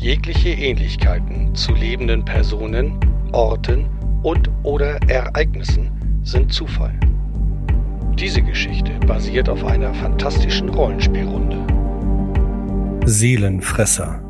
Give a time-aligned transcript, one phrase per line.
[0.00, 2.98] Jegliche Ähnlichkeiten zu lebenden Personen,
[3.32, 3.84] Orten
[4.22, 5.90] und/oder Ereignissen
[6.22, 6.98] sind Zufall.
[8.14, 11.66] Diese Geschichte basiert auf einer fantastischen Rollenspielrunde.
[13.04, 14.22] Seelenfresser.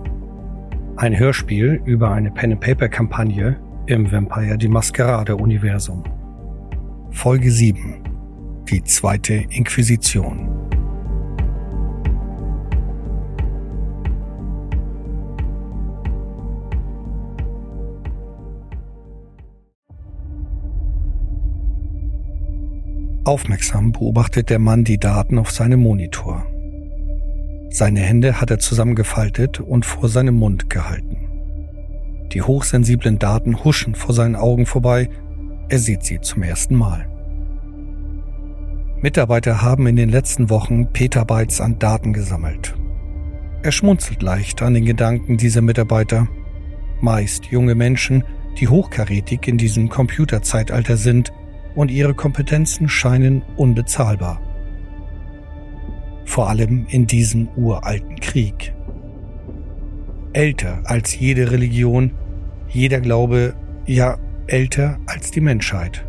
[0.96, 3.56] Ein Hörspiel über eine Pen-and-Paper-Kampagne
[3.86, 6.02] im Vampire die Maskerade-Universum.
[7.12, 8.02] Folge 7.
[8.68, 10.48] Die zweite Inquisition.
[23.30, 26.44] Aufmerksam beobachtet der Mann die Daten auf seinem Monitor.
[27.70, 31.28] Seine Hände hat er zusammengefaltet und vor seinem Mund gehalten.
[32.32, 35.10] Die hochsensiblen Daten huschen vor seinen Augen vorbei,
[35.68, 37.06] er sieht sie zum ersten Mal.
[39.00, 42.74] Mitarbeiter haben in den letzten Wochen Petabytes an Daten gesammelt.
[43.62, 46.26] Er schmunzelt leicht an den Gedanken dieser Mitarbeiter,
[47.00, 48.24] meist junge Menschen,
[48.58, 51.32] die hochkarätig in diesem Computerzeitalter sind
[51.74, 54.40] und ihre Kompetenzen scheinen unbezahlbar.
[56.24, 58.74] Vor allem in diesem uralten Krieg.
[60.32, 62.12] Älter als jede Religion,
[62.68, 63.54] jeder Glaube,
[63.86, 66.04] ja älter als die Menschheit.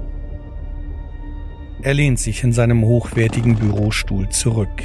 [1.84, 4.84] Er lehnt sich in seinem hochwertigen Bürostuhl zurück.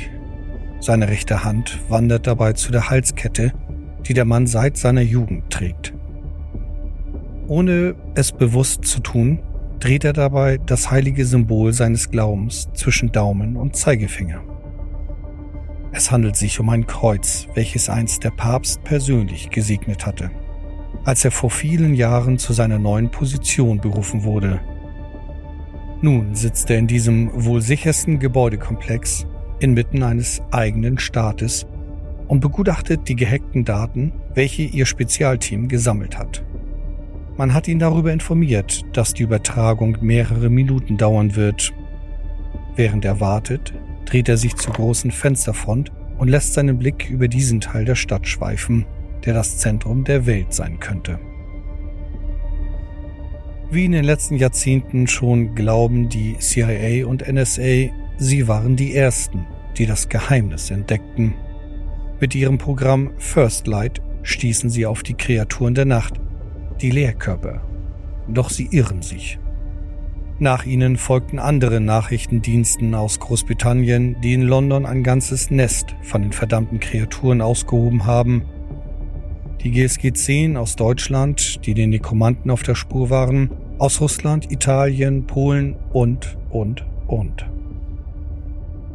[0.80, 3.52] Seine rechte Hand wandert dabei zu der Halskette,
[4.06, 5.92] die der Mann seit seiner Jugend trägt.
[7.48, 9.40] Ohne es bewusst zu tun,
[9.80, 14.42] dreht er dabei das heilige Symbol seines Glaubens zwischen Daumen und Zeigefinger.
[15.92, 20.30] Es handelt sich um ein Kreuz, welches einst der Papst persönlich gesegnet hatte,
[21.04, 24.60] als er vor vielen Jahren zu seiner neuen Position berufen wurde.
[26.02, 29.26] Nun sitzt er in diesem wohl sichersten Gebäudekomplex
[29.58, 31.66] inmitten eines eigenen Staates
[32.28, 36.45] und begutachtet die gehackten Daten, welche ihr Spezialteam gesammelt hat.
[37.36, 41.74] Man hat ihn darüber informiert, dass die Übertragung mehrere Minuten dauern wird.
[42.76, 43.74] Während er wartet,
[44.06, 48.26] dreht er sich zur großen Fensterfront und lässt seinen Blick über diesen Teil der Stadt
[48.26, 48.86] schweifen,
[49.24, 51.18] der das Zentrum der Welt sein könnte.
[53.70, 59.44] Wie in den letzten Jahrzehnten schon glauben die CIA und NSA, sie waren die Ersten,
[59.76, 61.34] die das Geheimnis entdeckten.
[62.20, 66.14] Mit ihrem Programm First Light stießen sie auf die Kreaturen der Nacht,
[66.80, 67.60] die Lehrkörper.
[68.28, 69.38] Doch sie irren sich.
[70.38, 76.32] Nach ihnen folgten andere Nachrichtendiensten aus Großbritannien, die in London ein ganzes Nest von den
[76.32, 78.42] verdammten Kreaturen ausgehoben haben.
[79.62, 85.26] Die GSG 10 aus Deutschland, die den Nekromanten auf der Spur waren, aus Russland, Italien,
[85.26, 87.48] Polen und, und, und.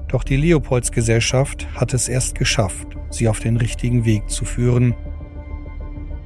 [0.09, 4.94] Doch die Leopoldsgesellschaft hat es erst geschafft, sie auf den richtigen Weg zu führen–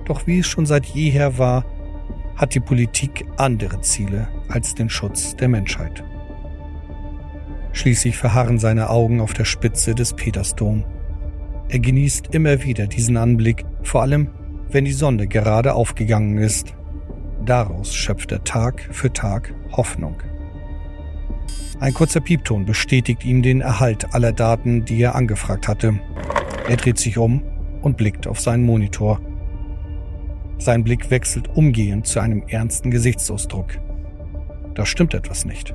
[0.05, 1.65] doch wie es schon seit jeher war,
[2.35, 6.03] hat die Politik andere Ziele als den Schutz der Menschheit.
[7.71, 10.85] Schließlich verharren seine Augen auf der Spitze des Petersdom.
[11.67, 14.29] Er genießt immer wieder diesen Anblick, vor allem
[14.69, 16.73] wenn die Sonne gerade aufgegangen ist.
[17.45, 20.15] Daraus schöpft er Tag für Tag Hoffnung.
[21.79, 25.99] Ein kurzer Piepton bestätigt ihm den Erhalt aller Daten, die er angefragt hatte.
[26.67, 27.43] Er dreht sich um
[27.81, 29.19] und blickt auf seinen Monitor.
[30.57, 33.77] Sein Blick wechselt umgehend zu einem ernsten Gesichtsausdruck.
[34.73, 35.73] Da stimmt etwas nicht.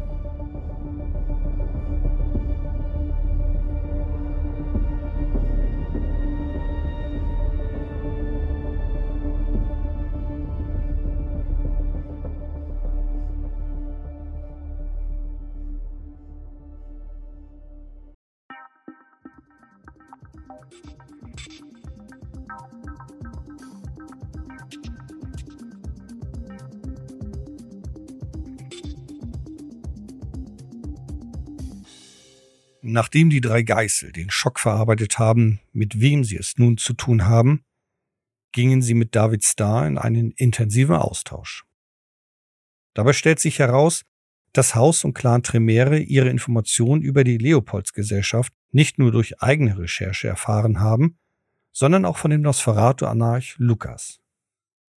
[32.92, 37.26] Nachdem die drei Geißel den Schock verarbeitet haben, mit wem sie es nun zu tun
[37.26, 37.62] haben,
[38.50, 41.64] gingen sie mit David Starr in einen intensiven Austausch.
[42.94, 44.02] Dabei stellt sich heraus,
[44.52, 50.26] dass Haus und Clan Tremere ihre Informationen über die Leopoldsgesellschaft nicht nur durch eigene Recherche
[50.26, 51.16] erfahren haben,
[51.70, 54.18] sondern auch von dem Nosferatu-Anarch Lukas.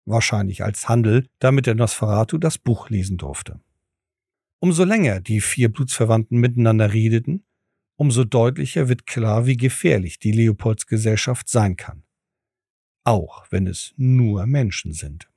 [0.05, 3.59] Wahrscheinlich als Handel, damit der Nosferatu das Buch lesen durfte.
[4.57, 7.45] Umso länger die vier Blutsverwandten miteinander redeten,
[8.03, 12.03] umso deutlicher wird klar, wie gefährlich die Leopoldsgesellschaft sein kann.
[13.05, 15.29] Auch wenn es nur Menschen sind.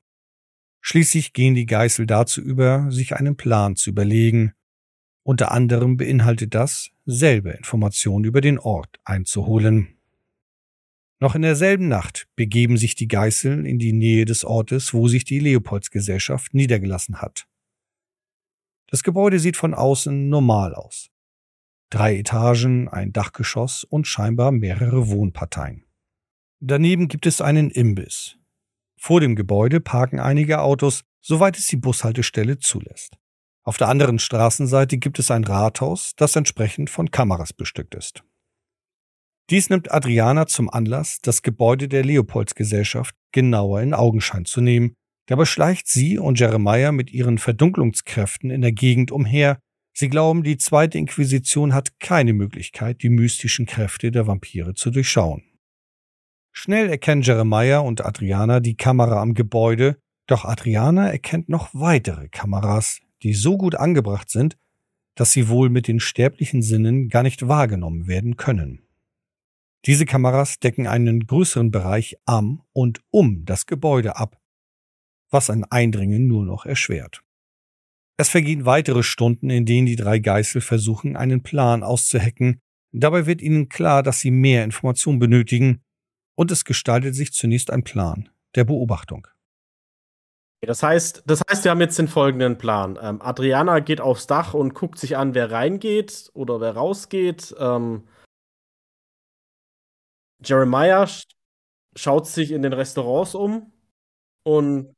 [0.81, 4.53] Schließlich gehen die Geißel dazu über, sich einen Plan zu überlegen.
[5.23, 9.97] Unter anderem beinhaltet das, selber Informationen über den Ort einzuholen.
[11.21, 15.23] Noch in derselben Nacht begeben sich die Geißeln in die Nähe des Ortes, wo sich
[15.23, 17.47] die Leopoldsgesellschaft niedergelassen hat.
[18.89, 21.13] Das Gebäude sieht von außen normal aus.
[21.91, 25.85] Drei Etagen, ein Dachgeschoss und scheinbar mehrere Wohnparteien.
[26.61, 28.37] Daneben gibt es einen Imbiss.
[28.99, 33.17] Vor dem Gebäude parken einige Autos, soweit es die Bushaltestelle zulässt.
[33.63, 38.23] Auf der anderen Straßenseite gibt es ein Rathaus, das entsprechend von Kameras bestückt ist.
[39.51, 44.97] Dies nimmt Adriana zum Anlass, das Gebäude der Leopoldsgesellschaft genauer in Augenschein zu nehmen.
[45.27, 49.61] Dabei schleicht sie und Jeremiah mit ihren Verdunklungskräften in der Gegend umher.
[49.99, 55.43] Sie glauben, die zweite Inquisition hat keine Möglichkeit, die mystischen Kräfte der Vampire zu durchschauen.
[56.53, 59.97] Schnell erkennen Jeremiah und Adriana die Kamera am Gebäude,
[60.27, 64.59] doch Adriana erkennt noch weitere Kameras, die so gut angebracht sind,
[65.15, 68.87] dass sie wohl mit den sterblichen Sinnen gar nicht wahrgenommen werden können.
[69.87, 74.39] Diese Kameras decken einen größeren Bereich am und um das Gebäude ab,
[75.31, 77.23] was ein Eindringen nur noch erschwert.
[78.19, 82.61] Es vergehen weitere Stunden, in denen die drei Geißel versuchen, einen Plan auszuhacken.
[82.93, 85.83] Dabei wird ihnen klar, dass sie mehr Informationen benötigen,
[86.39, 89.27] und es gestaltet sich zunächst ein Plan der Beobachtung.
[90.61, 92.99] Das heißt, das heißt, wir haben jetzt den folgenden Plan.
[93.01, 97.55] Ähm, Adriana geht aufs Dach und guckt sich an, wer reingeht oder wer rausgeht.
[97.59, 98.09] Ähm,
[100.45, 101.09] Jeremiah
[101.95, 103.73] schaut sich in den Restaurants um
[104.45, 104.96] und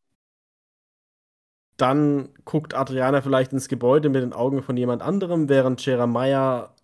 [1.79, 6.75] dann guckt Adriana vielleicht ins Gebäude mit den Augen von jemand anderem, während Jeremiah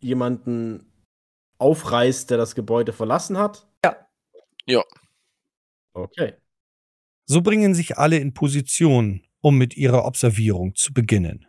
[0.00, 0.92] jemanden
[1.58, 3.66] aufreißt, der das Gebäude verlassen hat.
[3.84, 3.96] Ja.
[4.66, 4.82] Ja.
[5.94, 6.34] Okay.
[7.24, 11.46] So bringen sich alle in Position, um mit ihrer Observierung zu beginnen.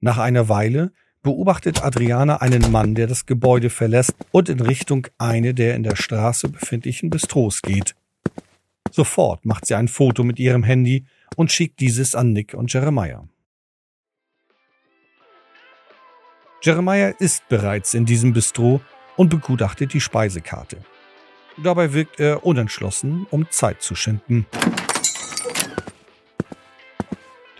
[0.00, 0.92] Nach einer Weile
[1.22, 5.96] beobachtet Adriana einen Mann, der das Gebäude verlässt und in Richtung eine der in der
[5.96, 7.94] Straße befindlichen Bistros geht.
[8.90, 11.06] Sofort macht sie ein Foto mit ihrem Handy
[11.36, 13.28] und schickt dieses an Nick und Jeremiah.
[16.62, 18.80] Jeremiah ist bereits in diesem Bistro
[19.16, 20.78] und begutachtet die Speisekarte.
[21.56, 24.46] Dabei wirkt er unentschlossen, um Zeit zu schinden.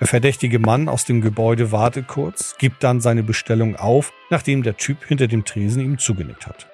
[0.02, 4.76] Der verdächtige Mann aus dem Gebäude wartet kurz, gibt dann seine Bestellung auf, nachdem der
[4.76, 6.66] Typ hinter dem Tresen ihm zugenickt hat.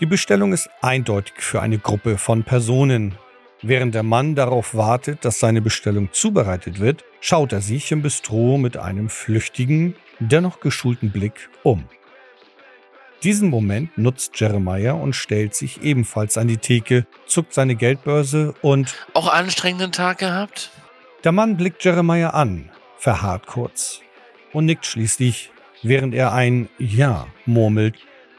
[0.00, 3.16] Die Bestellung ist eindeutig für eine Gruppe von Personen.
[3.62, 8.56] Während der Mann darauf wartet, dass seine Bestellung zubereitet wird, schaut er sich im Bistro
[8.56, 11.88] mit einem flüchtigen, dennoch geschulten Blick um.
[13.24, 18.94] Diesen Moment nutzt Jeremiah und stellt sich ebenfalls an die Theke, zuckt seine Geldbörse und...
[19.12, 20.70] Auch anstrengenden Tag gehabt?
[21.24, 24.02] Der Mann blickt Jeremiah an, verharrt kurz
[24.52, 25.50] und nickt schließlich,
[25.82, 27.96] während er ein Ja murmelt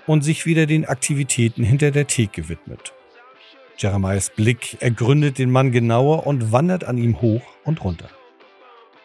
[0.07, 2.93] und sich wieder den Aktivitäten hinter der Theke widmet.
[3.79, 8.09] Jeremiahs Blick ergründet den Mann genauer und wandert an ihm hoch und runter.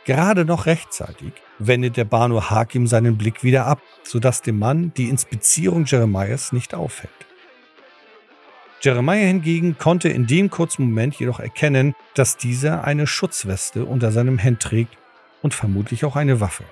[0.05, 5.09] Gerade noch rechtzeitig wendet der Banu Hakim seinen Blick wieder ab, sodass dem Mann die
[5.09, 7.13] Inspizierung Jeremiahs nicht auffällt.
[8.83, 14.39] Jeremiah hingegen konnte in dem kurzen Moment jedoch erkennen, dass dieser eine Schutzweste unter seinem
[14.39, 14.99] Hemd trägt
[15.41, 16.65] und vermutlich auch eine Waffe.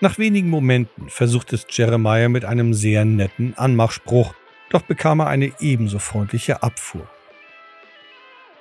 [0.00, 4.34] Nach wenigen Momenten versucht es Jeremiah mit einem sehr netten Anmachspruch,
[4.70, 7.08] doch bekam er eine ebenso freundliche Abfuhr.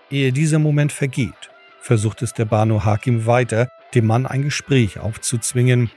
[0.10, 1.50] Ehe dieser Moment vergeht,
[1.82, 5.92] versucht es der Banu Hakim weiter, dem Mann ein Gespräch aufzuzwingen.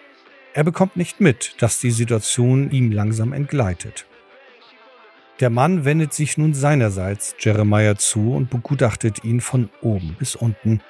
[0.54, 4.06] Er bekommt nicht mit, dass die Situation ihm langsam entgleitet.
[5.40, 10.80] Der Mann wendet sich nun seinerseits Jeremiah zu und begutachtet ihn von oben bis unten.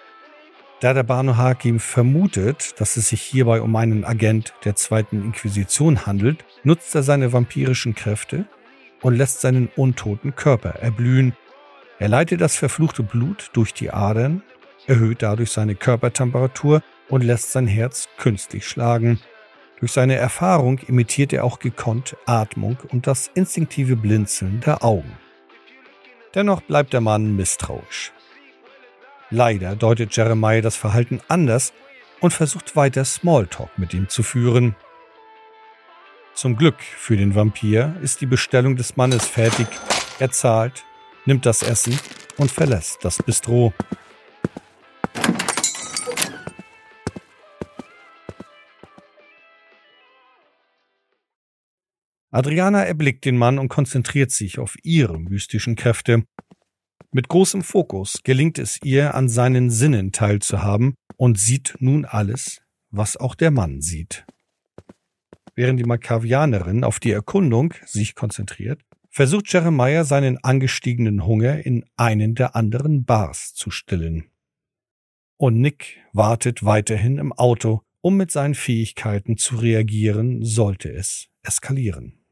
[0.80, 6.06] Da der Banu Hakim vermutet, dass es sich hierbei um einen Agent der zweiten Inquisition
[6.06, 8.44] handelt, nutzt er seine vampirischen Kräfte
[9.06, 11.36] und lässt seinen untoten Körper erblühen.
[12.00, 14.42] Er leitet das verfluchte Blut durch die Adern,
[14.88, 19.20] erhöht dadurch seine Körpertemperatur und lässt sein Herz künstlich schlagen.
[19.78, 25.12] Durch seine Erfahrung imitiert er auch gekonnt Atmung und das instinktive Blinzeln der Augen.
[26.34, 28.10] Dennoch bleibt der Mann misstrauisch.
[29.30, 31.72] Leider deutet Jeremiah das Verhalten anders
[32.20, 34.74] und versucht weiter Smalltalk mit ihm zu führen.
[36.36, 39.66] Zum Glück für den Vampir ist die Bestellung des Mannes fertig.
[40.18, 40.84] Er zahlt,
[41.24, 41.98] nimmt das Essen
[42.36, 43.72] und verlässt das Bistro.
[52.30, 56.24] Adriana erblickt den Mann und konzentriert sich auf ihre mystischen Kräfte.
[57.12, 63.16] Mit großem Fokus gelingt es ihr, an seinen Sinnen teilzuhaben und sieht nun alles, was
[63.16, 64.26] auch der Mann sieht.
[65.56, 72.34] Während die Makavianerin auf die Erkundung sich konzentriert, versucht Jeremiah seinen angestiegenen Hunger in einen
[72.34, 74.30] der anderen Bars zu stillen.
[75.38, 82.25] Und Nick wartet weiterhin im Auto, um mit seinen Fähigkeiten zu reagieren, sollte es eskalieren.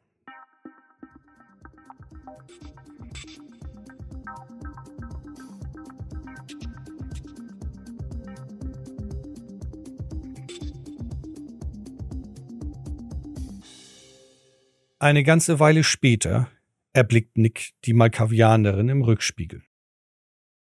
[15.04, 16.48] Eine ganze Weile später
[16.94, 19.62] erblickt Nick die Malkavianerin im Rückspiegel.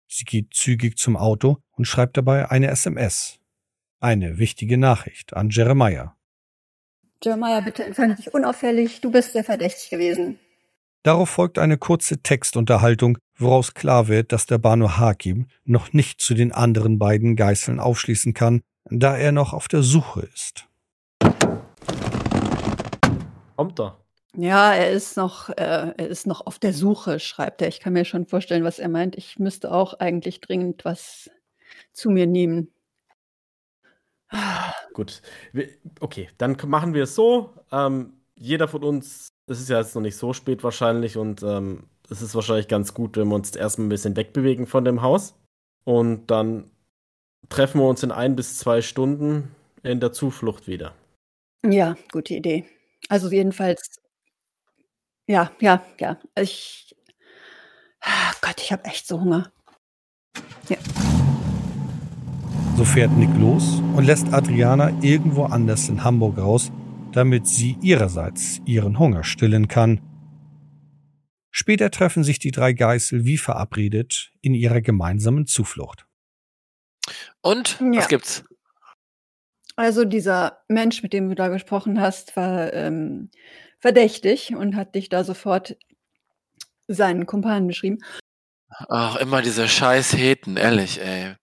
[0.07, 3.39] Sie geht zügig zum Auto und schreibt dabei eine SMS.
[3.99, 6.15] Eine wichtige Nachricht an Jeremiah.
[7.23, 10.37] Jeremiah, bitte entferne dich unauffällig, du bist sehr verdächtig gewesen.
[11.01, 16.35] Darauf folgt eine kurze Textunterhaltung, woraus klar wird, dass der Banu Hakim noch nicht zu
[16.35, 20.67] den anderen beiden Geißeln aufschließen kann, da er noch auf der Suche ist.
[23.55, 23.97] Kommt er.
[24.39, 27.69] Ja, er ist noch, äh, er ist noch auf der Suche, schreibt er.
[27.69, 29.17] Ich kann mir schon vorstellen, was er meint.
[29.17, 31.31] Ich müsste auch eigentlich dringend was
[31.91, 32.71] zu mir nehmen.
[34.93, 35.23] Gut.
[35.99, 37.55] Okay, dann machen wir es so.
[37.71, 41.85] Ähm, jeder von uns, es ist ja jetzt noch nicht so spät wahrscheinlich und ähm,
[42.07, 45.33] es ist wahrscheinlich ganz gut, wenn wir uns erstmal ein bisschen wegbewegen von dem Haus.
[45.83, 46.69] Und dann
[47.49, 50.93] treffen wir uns in ein bis zwei Stunden in der Zuflucht wieder.
[51.65, 52.65] Ja, gute Idee.
[53.09, 53.99] Also jedenfalls
[55.27, 56.17] ja, ja, ja.
[56.39, 56.95] Ich
[58.01, 59.51] ah, Gott, ich habe echt so Hunger.
[60.69, 60.77] Ja.
[62.75, 66.71] So fährt Nick los und lässt Adriana irgendwo anders in Hamburg raus,
[67.11, 70.01] damit sie ihrerseits ihren Hunger stillen kann.
[71.49, 76.05] Später treffen sich die drei Geißel wie verabredet in ihrer gemeinsamen Zuflucht.
[77.41, 77.79] Und?
[77.79, 78.01] Ja.
[78.01, 78.43] Was gibt's?
[79.75, 83.29] Also dieser Mensch, mit dem du da gesprochen hast, war ähm,
[83.79, 85.77] verdächtig und hat dich da sofort
[86.87, 87.99] seinen Kumpanen beschrieben.
[88.89, 91.35] Ach, immer diese scheiß Heten, ehrlich, ey.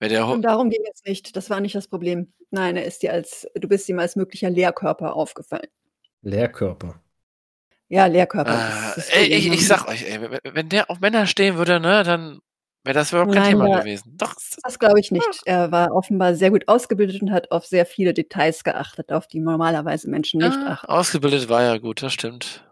[0.00, 1.34] Wer der Und darum ging es nicht.
[1.36, 2.32] Das war nicht das Problem.
[2.50, 5.66] Nein, er ist dir als, du bist ihm als möglicher Lehrkörper aufgefallen.
[6.22, 7.00] Lehrkörper.
[7.88, 8.94] Ja, Lehrkörper.
[8.96, 12.02] äh, ey, ich, ich sag euch, ey, wenn- wenn der auf Männer stehen würde, ne,
[12.04, 12.40] dann
[12.84, 14.14] wäre das überhaupt kein Nein, Thema da- gewesen.
[14.16, 15.40] Doch, Das glaube ich nicht.
[15.44, 19.40] Er war offenbar sehr gut ausgebildet und hat auf sehr viele Details geachtet, auf die
[19.40, 20.86] normalerweise Menschen nicht ah, achten.
[20.90, 22.64] ausgebildet war ja gut, das stimmt.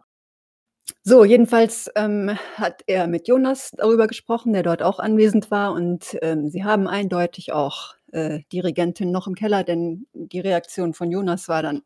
[1.03, 5.73] So, jedenfalls ähm, hat er mit Jonas darüber gesprochen, der dort auch anwesend war.
[5.73, 10.95] Und ähm, sie haben eindeutig auch äh, die Regentin noch im Keller, denn die Reaktion
[10.95, 11.83] von Jonas war dann,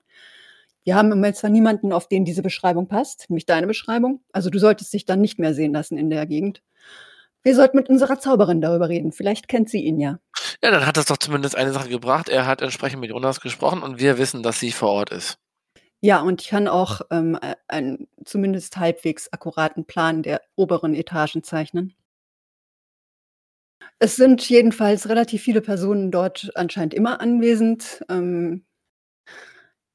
[0.84, 4.22] wir haben im Moment zwar niemanden, auf den diese Beschreibung passt, nämlich deine Beschreibung.
[4.32, 6.62] Also du solltest dich dann nicht mehr sehen lassen in der Gegend.
[7.42, 9.12] Wir sollten mit unserer Zauberin darüber reden.
[9.12, 10.18] Vielleicht kennt sie ihn ja.
[10.62, 12.28] Ja, dann hat das doch zumindest eine Sache gebracht.
[12.28, 15.38] Er hat entsprechend mit Jonas gesprochen und wir wissen, dass sie vor Ort ist.
[16.02, 21.42] Ja, und ich kann auch ähm, a- einen zumindest halbwegs akkuraten Plan der oberen Etagen
[21.42, 21.94] zeichnen.
[23.98, 28.02] Es sind jedenfalls relativ viele Personen dort anscheinend immer anwesend.
[28.08, 28.64] Ähm,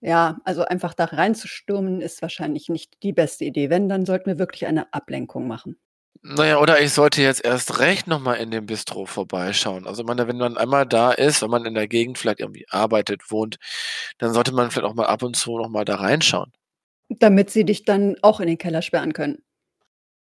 [0.02, 3.70] ja, also einfach da reinzustürmen ist wahrscheinlich nicht die beste Idee.
[3.72, 5.78] Wenn, dann sollten wir wirklich eine Ablenkung machen.
[6.28, 9.86] Naja, oder ich sollte jetzt erst recht nochmal in dem Bistro vorbeischauen.
[9.86, 13.30] Also, meine, wenn man einmal da ist, wenn man in der Gegend vielleicht irgendwie arbeitet,
[13.30, 13.58] wohnt,
[14.18, 16.52] dann sollte man vielleicht auch mal ab und zu nochmal da reinschauen.
[17.10, 19.44] Damit sie dich dann auch in den Keller sperren können.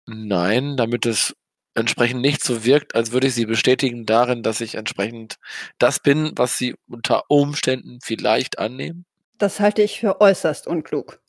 [0.06, 1.36] Nein, damit es
[1.74, 5.36] entsprechend nicht so wirkt, als würde ich sie bestätigen darin, dass ich entsprechend
[5.78, 9.06] das bin, was sie unter Umständen vielleicht annehmen.
[9.38, 11.20] Das halte ich für äußerst unklug.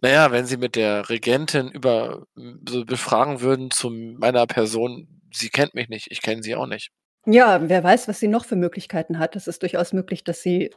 [0.00, 2.26] Naja, wenn sie mit der Regentin über
[2.68, 6.90] so befragen würden zu meiner Person, sie kennt mich nicht, ich kenne sie auch nicht.
[7.26, 9.34] Ja, wer weiß, was sie noch für Möglichkeiten hat.
[9.36, 10.70] Es ist durchaus möglich, dass sie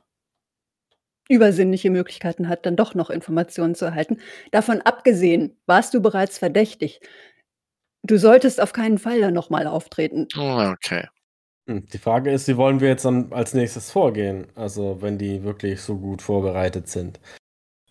[1.30, 4.18] übersinnliche Möglichkeiten hat, dann doch noch Informationen zu erhalten.
[4.52, 7.00] Davon abgesehen, warst du bereits verdächtig.
[8.04, 10.28] Du solltest auf keinen Fall dann nochmal auftreten.
[10.36, 11.08] Ah, Okay.
[11.68, 14.48] Hm, Die Frage ist, wie wollen wir jetzt dann als nächstes vorgehen?
[14.56, 17.20] Also, wenn die wirklich so gut vorbereitet sind.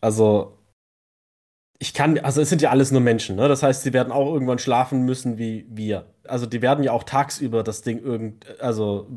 [0.01, 0.58] Also,
[1.79, 3.49] ich kann, also es sind ja alles nur Menschen, ne?
[3.49, 6.07] Das heißt, sie werden auch irgendwann schlafen müssen wie wir.
[6.25, 9.09] Also, die werden ja auch tagsüber das Ding irgend, also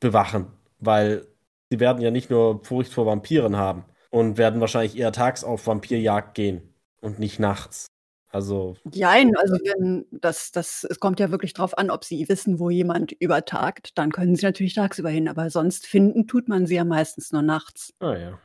[0.00, 0.46] bewachen,
[0.78, 1.26] weil
[1.70, 5.66] sie werden ja nicht nur Furcht vor Vampiren haben und werden wahrscheinlich eher tags auf
[5.66, 6.62] Vampirjagd gehen
[7.00, 7.86] und nicht nachts.
[8.30, 12.58] Also, Jein, also wenn das, das, es kommt ja wirklich drauf an, ob sie wissen,
[12.58, 16.76] wo jemand übertagt, dann können sie natürlich tagsüber hin, aber sonst finden tut man sie
[16.76, 17.92] ja meistens nur nachts.
[18.00, 18.38] naja.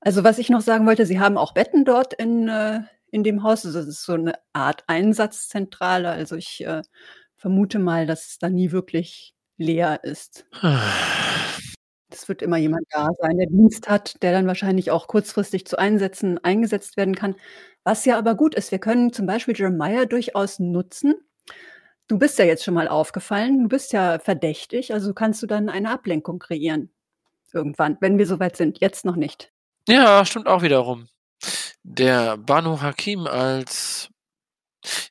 [0.00, 2.82] Also was ich noch sagen wollte, sie haben auch Betten dort in, äh,
[3.16, 3.64] in dem Haus.
[3.64, 6.10] Also das ist so eine Art Einsatzzentrale.
[6.10, 6.82] Also ich äh,
[7.36, 10.46] vermute mal, dass es da nie wirklich leer ist.
[12.08, 15.78] Es wird immer jemand da sein, der Dienst hat, der dann wahrscheinlich auch kurzfristig zu
[15.78, 17.34] Einsätzen eingesetzt werden kann.
[17.84, 21.14] Was ja aber gut ist, wir können zum Beispiel Jeremiah durchaus nutzen.
[22.08, 25.68] Du bist ja jetzt schon mal aufgefallen, du bist ja verdächtig, also kannst du dann
[25.68, 26.92] eine Ablenkung kreieren.
[27.52, 28.80] Irgendwann, wenn wir soweit sind.
[28.80, 29.52] Jetzt noch nicht.
[29.88, 31.08] Ja, stimmt auch wiederum.
[31.88, 34.10] Der Banu Hakim als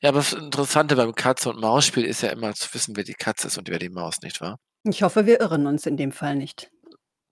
[0.02, 3.14] ja, aber das Interessante beim Katze und Maus-Spiel ist ja immer zu wissen, wer die
[3.14, 4.58] Katze ist und wer die Maus, nicht wahr?
[4.84, 6.70] Ich hoffe, wir irren uns in dem Fall nicht.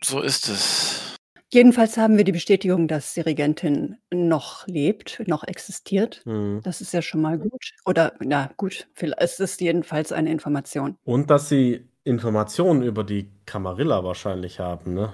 [0.03, 1.17] So ist es.
[1.53, 6.23] Jedenfalls haben wir die Bestätigung, dass die Regentin noch lebt, noch existiert.
[6.25, 6.61] Mhm.
[6.65, 7.73] Das ist ja schon mal gut.
[7.85, 10.97] Oder, na gut, es ist jedenfalls eine Information.
[11.05, 15.13] Und dass sie Informationen über die Camarilla wahrscheinlich haben, ne?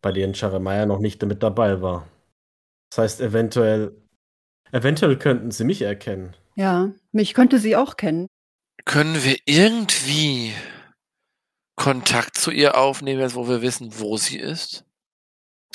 [0.00, 2.06] Bei denen Jeremiah noch nicht mit dabei war.
[2.90, 3.96] Das heißt, eventuell,
[4.72, 6.34] eventuell könnten sie mich erkennen.
[6.54, 8.26] Ja, mich könnte sie auch kennen.
[8.84, 10.52] Können wir irgendwie
[11.76, 14.84] Kontakt zu ihr aufnehmen, wo wir wissen, wo sie ist?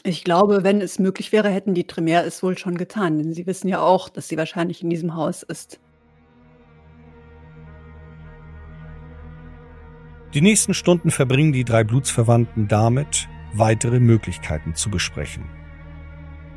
[0.03, 3.45] Ich glaube, wenn es möglich wäre, hätten die Tremere es wohl schon getan, denn sie
[3.45, 5.79] wissen ja auch, dass sie wahrscheinlich in diesem Haus ist.
[10.33, 15.43] Die nächsten Stunden verbringen die drei Blutsverwandten damit, weitere Möglichkeiten zu besprechen.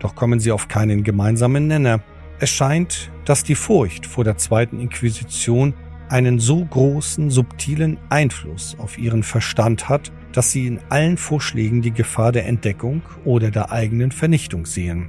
[0.05, 2.01] Doch kommen sie auf keinen gemeinsamen Nenner.
[2.39, 5.73] Es scheint, dass die Furcht vor der zweiten Inquisition
[6.11, 11.91] einen so großen, subtilen Einfluss auf ihren Verstand hat, dass sie in allen Vorschlägen die
[11.91, 15.09] Gefahr der Entdeckung oder der eigenen Vernichtung sehen.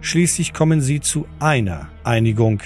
[0.00, 2.64] Schließlich kommen sie zu einer Einigung,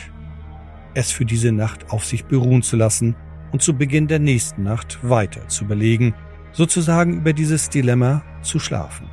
[0.95, 3.17] es für diese Nacht auf sich beruhen zu lassen
[3.52, 6.14] und zu Beginn der nächsten Nacht weiter zu überlegen,
[6.52, 9.11] sozusagen über dieses Dilemma zu schlafen.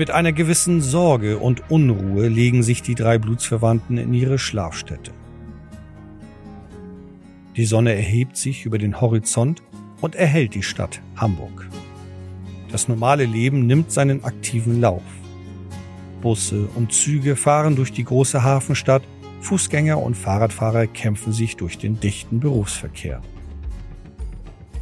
[0.00, 5.10] Mit einer gewissen Sorge und Unruhe legen sich die drei Blutsverwandten in ihre Schlafstätte.
[7.54, 9.62] Die Sonne erhebt sich über den Horizont
[10.00, 11.68] und erhellt die Stadt Hamburg.
[12.72, 15.02] Das normale Leben nimmt seinen aktiven Lauf.
[16.22, 19.02] Busse und Züge fahren durch die große Hafenstadt,
[19.42, 23.20] Fußgänger und Fahrradfahrer kämpfen sich durch den dichten Berufsverkehr.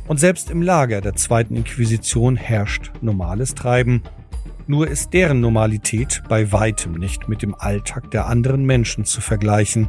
[0.07, 4.05] Und selbst im Lager der zweiten Inquisition herrscht normales Treiben,
[4.69, 9.89] nur ist deren Normalität bei weitem nicht mit dem Alltag der anderen Menschen zu vergleichen.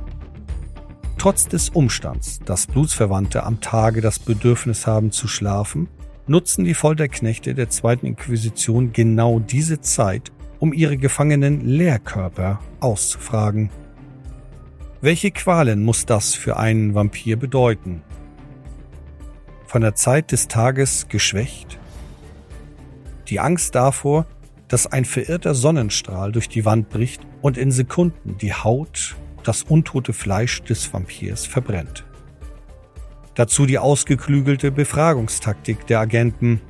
[1.18, 5.90] Trotz des Umstands, dass Blutsverwandte am Tage das Bedürfnis haben zu schlafen,
[6.28, 13.70] nutzen die Folterknechte der zweiten Inquisition genau diese Zeit, um ihre gefangenen Lehrkörper auszufragen.
[15.02, 18.02] Welche Qualen muss das für einen Vampir bedeuten?
[19.66, 21.80] Von der Zeit des Tages geschwächt?
[23.28, 24.26] Die Angst davor,
[24.70, 30.14] dass ein verirrter Sonnenstrahl durch die Wand bricht und in Sekunden die Haut, das untote
[30.14, 32.06] Fleisch des Vampirs verbrennt.
[33.34, 36.62] Dazu die ausgeklügelte Befragungstaktik der Agenten.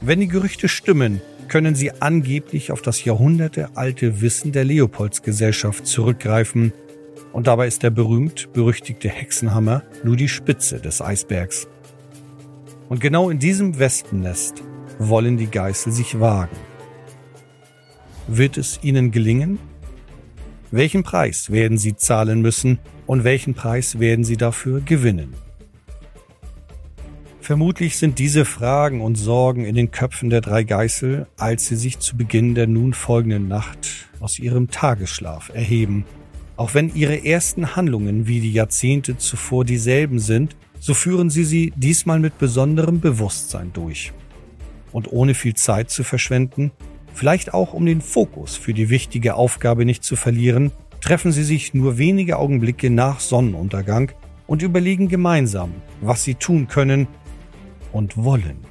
[0.00, 6.72] Wenn die Gerüchte stimmen, können sie angeblich auf das jahrhundertealte Wissen der Leopoldsgesellschaft zurückgreifen,
[7.32, 11.68] und dabei ist der berühmt-berüchtigte Hexenhammer nur die Spitze des Eisbergs.
[12.88, 14.62] Und genau in diesem Wespennest
[14.98, 16.56] wollen die Geißel sich wagen.
[18.26, 19.58] Wird es ihnen gelingen?
[20.70, 25.34] Welchen Preis werden sie zahlen müssen und welchen Preis werden sie dafür gewinnen?
[27.40, 31.98] Vermutlich sind diese Fragen und Sorgen in den Köpfen der drei Geißel, als sie sich
[31.98, 36.04] zu Beginn der nun folgenden Nacht aus ihrem Tagesschlaf erheben.
[36.58, 41.72] Auch wenn ihre ersten Handlungen wie die Jahrzehnte zuvor dieselben sind, so führen sie sie
[41.76, 44.12] diesmal mit besonderem Bewusstsein durch.
[44.92, 46.70] Und ohne viel Zeit zu verschwenden,
[47.14, 51.74] vielleicht auch um den Fokus für die wichtige Aufgabe nicht zu verlieren, treffen sie sich
[51.74, 54.12] nur wenige Augenblicke nach Sonnenuntergang
[54.46, 57.06] und überlegen gemeinsam, was sie tun können
[57.92, 58.67] und wollen.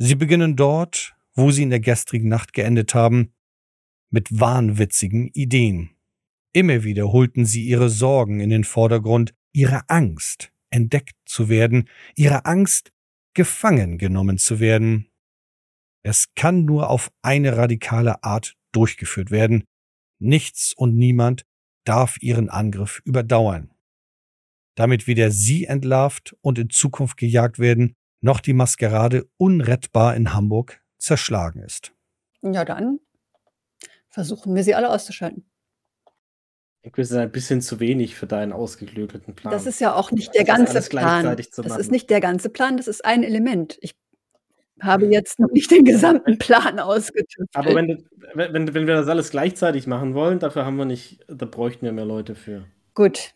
[0.00, 3.32] Sie beginnen dort, wo sie in der gestrigen Nacht geendet haben,
[4.10, 5.90] mit wahnwitzigen Ideen.
[6.52, 12.44] Immer wieder holten sie ihre Sorgen in den Vordergrund, ihre Angst, entdeckt zu werden, ihre
[12.46, 12.92] Angst,
[13.34, 15.10] gefangen genommen zu werden.
[16.02, 19.64] Es kann nur auf eine radikale Art durchgeführt werden.
[20.20, 21.44] Nichts und niemand
[21.84, 23.74] darf ihren Angriff überdauern.
[24.76, 30.80] Damit weder sie entlarvt und in Zukunft gejagt werden, noch die Maskerade unrettbar in Hamburg
[30.98, 31.92] zerschlagen ist.
[32.42, 33.00] Ja, dann
[34.08, 35.48] versuchen wir sie alle auszuschalten.
[36.82, 39.52] Ich ist ein bisschen zu wenig für deinen ausgeklügelten Plan.
[39.52, 41.36] Das ist ja auch nicht der Das ganze alles Plan.
[41.56, 43.78] Das ist nicht der ganze Plan, das ist ein Element.
[43.82, 43.94] Ich
[44.80, 47.48] habe jetzt noch nicht den gesamten Plan ausgetüftelt.
[47.54, 51.46] Aber wenn, wenn, wenn wir das alles gleichzeitig machen wollen, dafür haben wir nicht, da
[51.46, 52.64] bräuchten wir mehr Leute für.
[52.94, 53.34] Gut.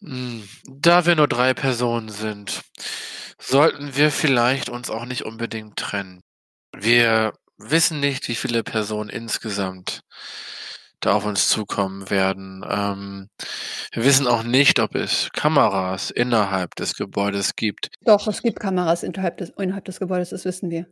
[0.00, 2.62] Hm, Da wir nur drei Personen sind,
[3.38, 6.20] sollten wir vielleicht uns auch nicht unbedingt trennen.
[6.76, 10.00] Wir wissen nicht, wie viele Personen insgesamt
[11.00, 12.64] da auf uns zukommen werden.
[12.68, 13.28] Ähm,
[13.92, 17.90] wir wissen auch nicht, ob es Kameras innerhalb des Gebäudes gibt.
[18.02, 20.86] Doch, es gibt Kameras innerhalb des, innerhalb des Gebäudes, das wissen wir.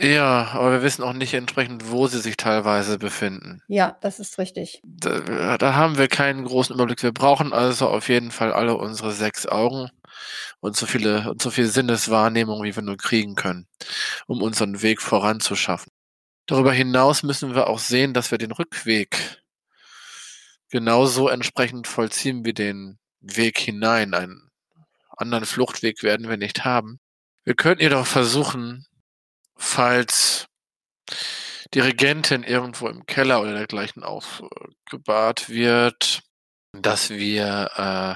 [0.00, 3.62] Ja, aber wir wissen auch nicht entsprechend, wo sie sich teilweise befinden.
[3.66, 4.80] Ja, das ist richtig.
[4.84, 7.02] Da, da haben wir keinen großen Überblick.
[7.02, 9.90] Wir brauchen also auf jeden Fall alle unsere sechs Augen
[10.60, 13.66] und so viele und so viel Sinneswahrnehmung, wie wir nur kriegen können,
[14.26, 15.92] um unseren Weg voranzuschaffen.
[16.46, 19.42] Darüber hinaus müssen wir auch sehen, dass wir den Rückweg
[20.70, 24.14] genauso entsprechend vollziehen wie den Weg hinein.
[24.14, 24.50] Einen
[25.16, 27.00] anderen Fluchtweg werden wir nicht haben.
[27.44, 28.86] Wir könnten jedoch versuchen,
[29.56, 30.46] falls
[31.74, 36.22] die Regentin irgendwo im Keller oder dergleichen aufgebahrt wird,
[36.82, 38.14] dass wir äh,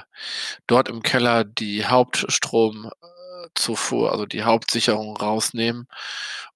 [0.67, 5.87] dort im Keller die Hauptstromzufuhr, also die Hauptsicherung rausnehmen,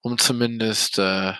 [0.01, 1.33] um zumindest äh,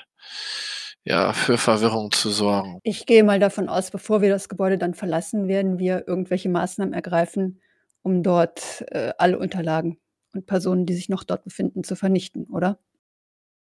[1.04, 2.80] ja für Verwirrung zu sorgen.
[2.84, 6.94] Ich gehe mal davon aus, bevor wir das Gebäude dann verlassen, werden wir irgendwelche Maßnahmen
[6.94, 7.62] ergreifen,
[8.02, 10.00] um dort äh, alle Unterlagen
[10.34, 12.80] und Personen, die sich noch dort befinden, zu vernichten, oder?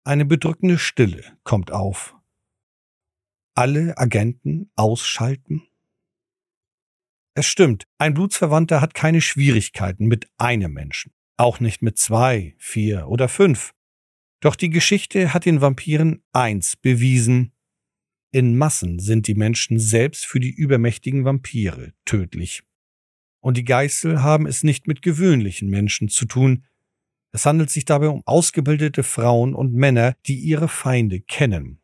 [0.04, 2.14] Eine bedrückende Stille kommt auf.
[3.54, 5.62] Alle Agenten ausschalten.
[7.40, 13.08] Es stimmt, ein Blutsverwandter hat keine Schwierigkeiten mit einem Menschen, auch nicht mit zwei, vier
[13.08, 13.72] oder fünf.
[14.40, 17.52] Doch die Geschichte hat den Vampiren eins bewiesen.
[18.30, 22.62] In Massen sind die Menschen selbst für die übermächtigen Vampire tödlich.
[23.40, 26.66] Und die Geißel haben es nicht mit gewöhnlichen Menschen zu tun.
[27.32, 31.80] Es handelt sich dabei um ausgebildete Frauen und Männer, die ihre Feinde kennen.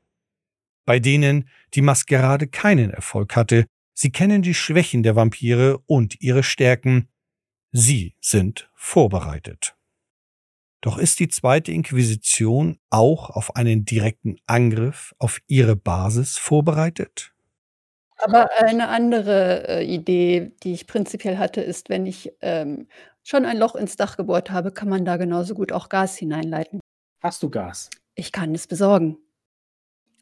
[0.84, 3.64] Bei denen die Maskerade keinen Erfolg hatte,
[3.96, 7.08] sie kennen die Schwächen der Vampire und ihre Stärken.
[7.72, 9.74] Sie sind vorbereitet.
[10.80, 17.32] Doch ist die zweite Inquisition auch auf einen direkten Angriff auf ihre Basis vorbereitet?
[18.18, 22.86] Aber eine andere äh, Idee, die ich prinzipiell hatte, ist, wenn ich ähm,
[23.24, 26.80] schon ein Loch ins Dach gebohrt habe, kann man da genauso gut auch Gas hineinleiten.
[27.22, 27.90] Hast du Gas?
[28.14, 29.18] Ich kann es besorgen.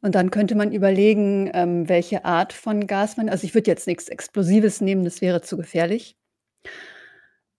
[0.05, 3.31] Und dann könnte man überlegen, ähm, welche Art von Gas man.
[3.31, 6.15] Also ich würde jetzt nichts Explosives nehmen, das wäre zu gefährlich.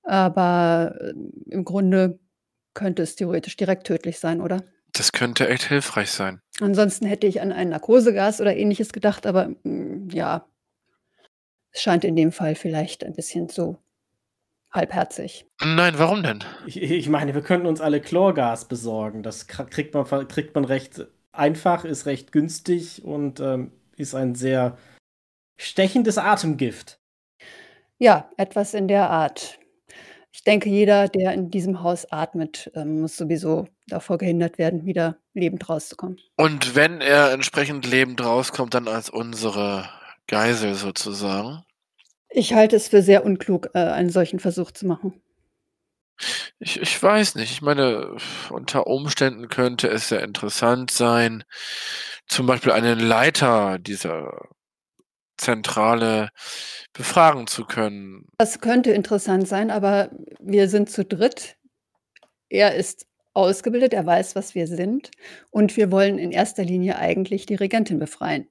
[0.04, 1.14] Aber äh,
[1.50, 2.20] im Grunde
[2.76, 4.64] könnte es theoretisch direkt tödlich sein, oder?
[4.94, 6.40] Das könnte echt hilfreich sein.
[6.60, 10.48] Ansonsten hätte ich an ein Narkosegas oder ähnliches gedacht, aber mm, ja,
[11.72, 13.80] es scheint in dem Fall vielleicht ein bisschen so
[14.72, 15.48] halbherzig.
[15.64, 16.44] Nein, warum denn?
[16.68, 19.24] Ich, ich meine, wir könnten uns alle Chlorgas besorgen.
[19.24, 24.78] Das kriegt man, kriegt man recht einfach, ist recht günstig und ähm, ist ein sehr
[25.58, 27.00] stechendes Atemgift.
[27.98, 29.60] Ja, etwas in der Art.
[30.34, 35.18] Ich denke, jeder, der in diesem Haus atmet, ähm, muss sowieso davor gehindert werden, wieder
[35.34, 36.20] lebend rauszukommen.
[36.36, 39.88] Und wenn er entsprechend lebend rauskommt, dann als unsere
[40.28, 41.64] Geisel sozusagen?
[42.30, 45.22] Ich halte es für sehr unklug, äh, einen solchen Versuch zu machen.
[46.60, 47.52] Ich, ich weiß nicht.
[47.52, 48.18] Ich meine,
[48.50, 51.44] unter Umständen könnte es sehr interessant sein,
[52.28, 54.50] zum Beispiel einen Leiter dieser
[55.38, 56.30] Zentrale
[56.94, 58.26] befragen zu können.
[58.38, 61.58] Das könnte interessant sein, aber wir sind zu dritt.
[62.50, 65.12] Er ist ausgebildet, er weiß, was wir sind
[65.52, 68.48] und wir wollen in erster Linie eigentlich die Regentin befreien.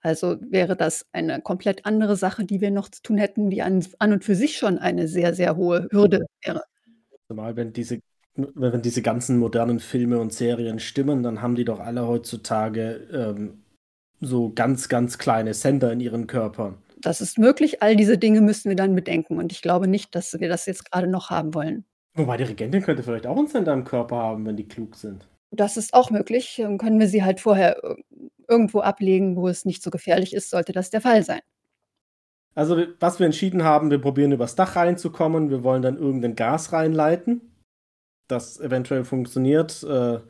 [0.00, 3.84] Also wäre das eine komplett andere Sache, die wir noch zu tun hätten, die an,
[3.98, 6.62] an und für sich schon eine sehr, sehr hohe Hürde wäre.
[7.32, 8.00] Zumal wenn diese,
[8.34, 13.62] wenn diese ganzen modernen Filme und Serien stimmen, dann haben die doch alle heutzutage ähm,
[14.20, 16.76] so ganz, ganz kleine Sender in ihren Körpern.
[16.98, 17.82] Das ist möglich.
[17.82, 19.38] All diese Dinge müssen wir dann bedenken.
[19.38, 21.86] Und ich glaube nicht, dass wir das jetzt gerade noch haben wollen.
[22.12, 25.26] Wobei die Regentin könnte vielleicht auch einen Sender im Körper haben, wenn die klug sind.
[25.50, 26.56] Das ist auch möglich.
[26.58, 27.80] Dann können wir sie halt vorher
[28.46, 31.40] irgendwo ablegen, wo es nicht so gefährlich ist, sollte das der Fall sein.
[32.54, 35.50] Also, was wir entschieden haben, wir probieren übers Dach reinzukommen.
[35.50, 37.40] Wir wollen dann irgendein Gas reinleiten,
[38.28, 39.82] das eventuell funktioniert.
[39.82, 40.20] Äh,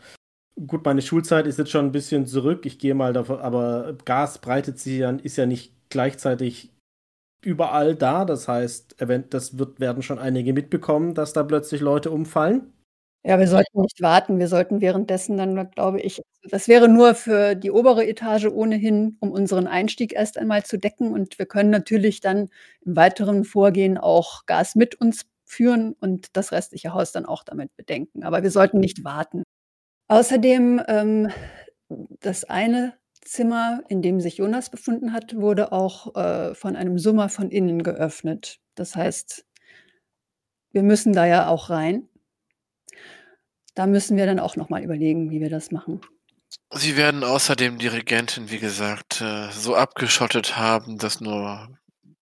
[0.67, 2.65] gut, meine Schulzeit ist jetzt schon ein bisschen zurück.
[2.67, 6.73] Ich gehe mal davon, aber Gas breitet sich ja, ist ja nicht gleichzeitig
[7.45, 8.25] überall da.
[8.25, 8.97] Das heißt,
[9.31, 12.73] das wird, werden schon einige mitbekommen, dass da plötzlich Leute umfallen.
[13.25, 14.39] Ja, wir sollten nicht warten.
[14.41, 19.31] Wir sollten währenddessen dann, glaube ich, das wäre nur für die obere Etage ohnehin, um
[19.31, 21.13] unseren Einstieg erst einmal zu decken.
[21.13, 22.49] Und wir können natürlich dann
[22.85, 27.71] im weiteren Vorgehen auch Gas mit uns führen und das restliche Haus dann auch damit
[27.77, 28.25] bedenken.
[28.25, 29.45] Aber wir sollten nicht warten.
[30.09, 31.31] Außerdem, ähm,
[32.21, 37.29] das eine Zimmer, in dem sich Jonas befunden hat, wurde auch äh, von einem Summer
[37.29, 38.59] von innen geöffnet.
[38.77, 39.45] Das heißt,
[40.73, 42.09] wir müssen da ja auch rein.
[43.75, 46.01] Da müssen wir dann auch noch mal überlegen, wie wir das machen.
[46.75, 51.69] Sie werden außerdem die Regentin, wie gesagt, äh, so abgeschottet haben, dass nur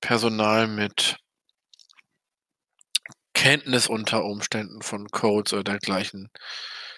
[0.00, 1.16] Personal mit
[3.34, 6.28] Kenntnis unter Umständen von Codes oder dergleichen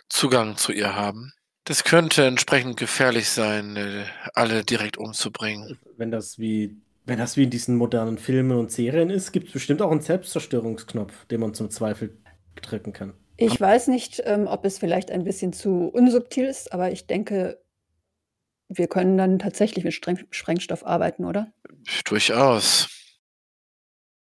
[0.08, 1.32] Zugang zu ihr haben.
[1.64, 5.78] Das könnte entsprechend gefährlich sein, äh, alle direkt umzubringen.
[5.96, 9.52] Wenn das wie, wenn das wie in diesen modernen Filmen und Serien ist, gibt es
[9.52, 12.18] bestimmt auch einen Selbstzerstörungsknopf, den man zum Zweifel
[12.60, 13.14] drücken kann.
[13.36, 17.62] Ich weiß nicht, ähm, ob es vielleicht ein bisschen zu unsubtil ist, aber ich denke,
[18.68, 21.52] wir können dann tatsächlich mit Streng Sprengstoff arbeiten, oder?
[22.04, 22.88] Durchaus.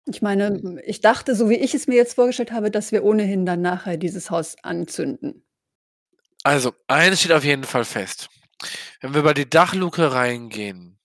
[0.08, 3.44] Ich meine, ich dachte, so wie ich es mir jetzt vorgestellt habe, dass wir ohnehin
[3.44, 5.44] dann nachher dieses Haus anzünden.
[6.44, 8.28] Also, eines steht auf jeden Fall fest.
[9.00, 11.00] Wenn wir bei die Dachluke reingehen,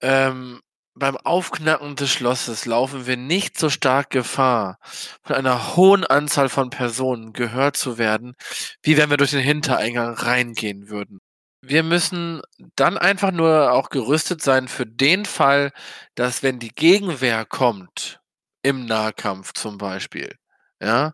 [0.00, 0.62] ähm,
[0.94, 4.78] beim Aufknacken des Schlosses laufen wir nicht so stark Gefahr,
[5.22, 8.34] von einer hohen Anzahl von Personen gehört zu werden,
[8.82, 11.20] wie wenn wir durch den Hintereingang reingehen würden.
[11.62, 12.42] Wir müssen
[12.76, 15.72] dann einfach nur auch gerüstet sein für den Fall,
[16.14, 18.20] dass wenn die Gegenwehr kommt,
[18.62, 20.36] im Nahkampf zum Beispiel,
[20.80, 21.12] ja,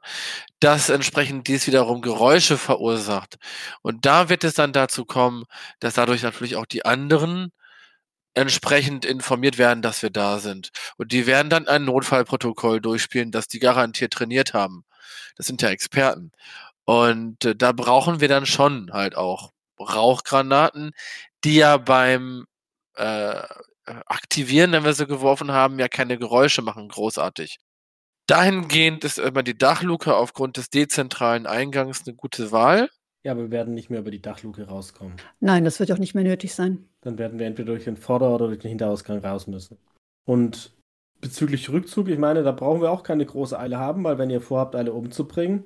[0.60, 3.36] dass entsprechend dies wiederum Geräusche verursacht.
[3.82, 5.44] Und da wird es dann dazu kommen,
[5.80, 7.52] dass dadurch natürlich auch die anderen
[8.34, 10.70] entsprechend informiert werden, dass wir da sind.
[10.96, 14.84] Und die werden dann ein Notfallprotokoll durchspielen, das die garantiert trainiert haben.
[15.36, 16.32] Das sind ja Experten.
[16.84, 20.92] Und äh, da brauchen wir dann schon halt auch Rauchgranaten,
[21.44, 22.46] die ja beim
[22.96, 23.42] äh,
[24.06, 27.58] Aktivieren, wenn wir sie geworfen haben, ja keine Geräusche machen, großartig.
[28.26, 32.90] Dahingehend ist immer die Dachluke aufgrund des dezentralen Eingangs eine gute Wahl.
[33.22, 35.16] Ja, aber wir werden nicht mehr über die Dachluke rauskommen.
[35.40, 36.88] Nein, das wird auch nicht mehr nötig sein.
[37.02, 39.76] Dann werden wir entweder durch den Vorder- oder durch den Hinterausgang raus müssen.
[40.24, 40.72] Und
[41.20, 44.40] bezüglich Rückzug, ich meine, da brauchen wir auch keine große Eile haben, weil wenn ihr
[44.40, 45.64] vorhabt, alle umzubringen,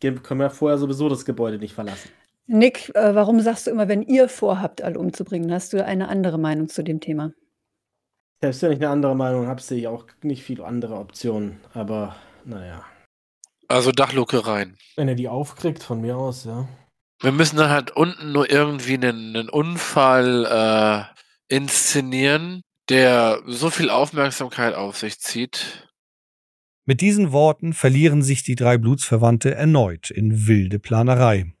[0.00, 2.10] können wir vorher sowieso das Gebäude nicht verlassen.
[2.46, 5.52] Nick, äh, warum sagst du immer, wenn ihr vorhabt, alle umzubringen?
[5.52, 7.32] Hast du eine andere Meinung zu dem Thema?
[8.40, 11.58] Selbst wenn ich eine andere Meinung habe, sehe ich auch nicht viele andere Optionen.
[11.74, 12.84] Aber naja.
[13.68, 14.76] Also Dachluke rein.
[14.94, 16.68] Wenn er die aufkriegt, von mir aus, ja.
[17.20, 23.90] Wir müssen dann halt unten nur irgendwie einen, einen Unfall äh, inszenieren, der so viel
[23.90, 25.88] Aufmerksamkeit auf sich zieht.
[26.84, 31.52] Mit diesen Worten verlieren sich die drei Blutsverwandte erneut in wilde Planerei.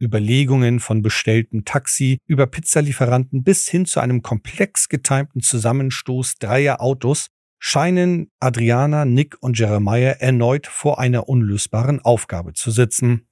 [0.00, 7.26] Überlegungen von bestelltem Taxi über Pizzalieferanten bis hin zu einem komplex getimten Zusammenstoß dreier Autos
[7.58, 13.28] scheinen Adriana, Nick und Jeremiah erneut vor einer unlösbaren Aufgabe zu sitzen.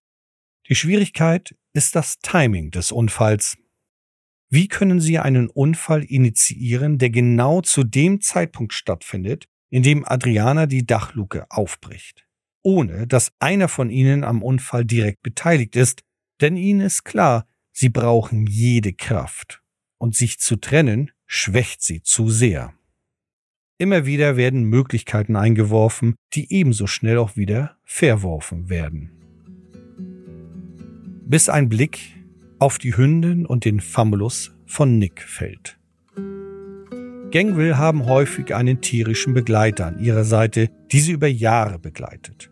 [0.69, 3.57] Die Schwierigkeit ist das Timing des Unfalls.
[4.51, 10.67] Wie können Sie einen Unfall initiieren, der genau zu dem Zeitpunkt stattfindet, in dem Adriana
[10.67, 12.29] die Dachluke aufbricht,
[12.63, 16.03] ohne dass einer von Ihnen am Unfall direkt beteiligt ist,
[16.43, 19.63] denn Ihnen ist klar, Sie brauchen jede Kraft,
[19.99, 22.75] und sich zu trennen schwächt Sie zu sehr.
[23.79, 29.18] Immer wieder werden Möglichkeiten eingeworfen, die ebenso schnell auch wieder verworfen werden
[31.29, 32.01] bis ein Blick
[32.59, 35.79] auf die Hündin und den Famulus von Nick fällt.
[37.31, 42.51] Gangville haben häufig einen tierischen Begleiter an ihrer Seite, die sie über Jahre begleitet.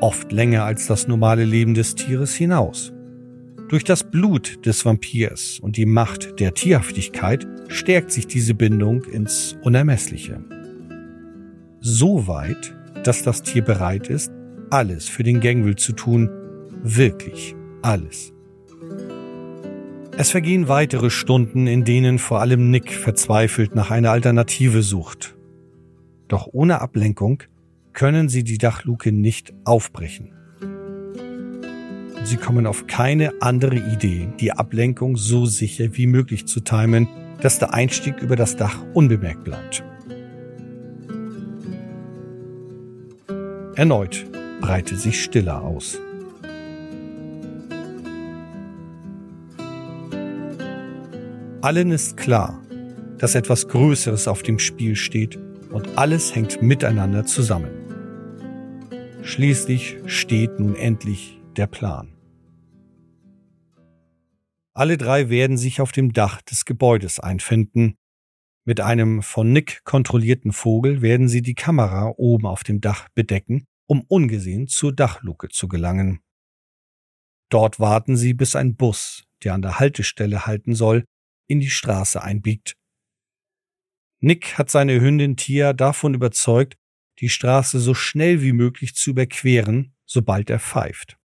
[0.00, 2.92] Oft länger als das normale Leben des Tieres hinaus.
[3.68, 9.56] Durch das Blut des Vampirs und die Macht der Tierhaftigkeit stärkt sich diese Bindung ins
[9.62, 10.44] Unermessliche.
[11.80, 14.32] So weit, dass das Tier bereit ist,
[14.70, 16.28] alles für den Gangville zu tun,
[16.82, 18.32] wirklich alles.
[20.16, 25.36] Es vergehen weitere Stunden, in denen vor allem Nick verzweifelt nach einer Alternative sucht.
[26.28, 27.42] Doch ohne Ablenkung
[27.92, 30.32] können sie die Dachluke nicht aufbrechen.
[32.24, 37.08] Sie kommen auf keine andere Idee, die Ablenkung so sicher wie möglich zu timen,
[37.40, 39.82] dass der Einstieg über das Dach unbemerkt bleibt.
[43.74, 44.24] Erneut
[44.60, 45.98] breitet sich Stille aus.
[51.62, 52.60] Allen ist klar,
[53.18, 55.36] dass etwas Größeres auf dem Spiel steht
[55.70, 57.70] und alles hängt miteinander zusammen.
[59.22, 62.16] Schließlich steht nun endlich der Plan.
[64.74, 67.94] Alle drei werden sich auf dem Dach des Gebäudes einfinden.
[68.64, 73.66] Mit einem von Nick kontrollierten Vogel werden sie die Kamera oben auf dem Dach bedecken,
[73.86, 76.22] um ungesehen zur Dachluke zu gelangen.
[77.50, 81.04] Dort warten sie, bis ein Bus, der an der Haltestelle halten soll,
[81.46, 82.76] in die Straße einbiegt.
[84.20, 86.76] Nick hat seine Hündin Tia davon überzeugt,
[87.18, 91.18] die Straße so schnell wie möglich zu überqueren, sobald er pfeift.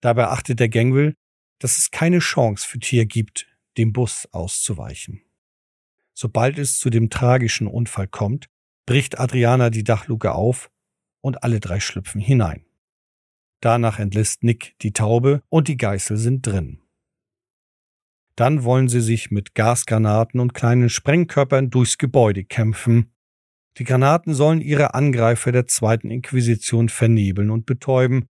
[0.00, 1.14] Dabei achtet der Gangwill,
[1.58, 3.46] dass es keine Chance für Tia gibt,
[3.78, 5.22] dem Bus auszuweichen.
[6.14, 8.48] Sobald es zu dem tragischen Unfall kommt,
[8.86, 10.70] bricht Adriana die Dachluke auf
[11.20, 12.66] und alle drei schlüpfen hinein.
[13.60, 16.81] Danach entlässt Nick die Taube und die Geißel sind drin.
[18.36, 23.12] Dann wollen sie sich mit Gasgranaten und kleinen Sprengkörpern durchs Gebäude kämpfen.
[23.78, 28.26] Die Granaten sollen ihre Angreifer der zweiten Inquisition vernebeln und betäuben.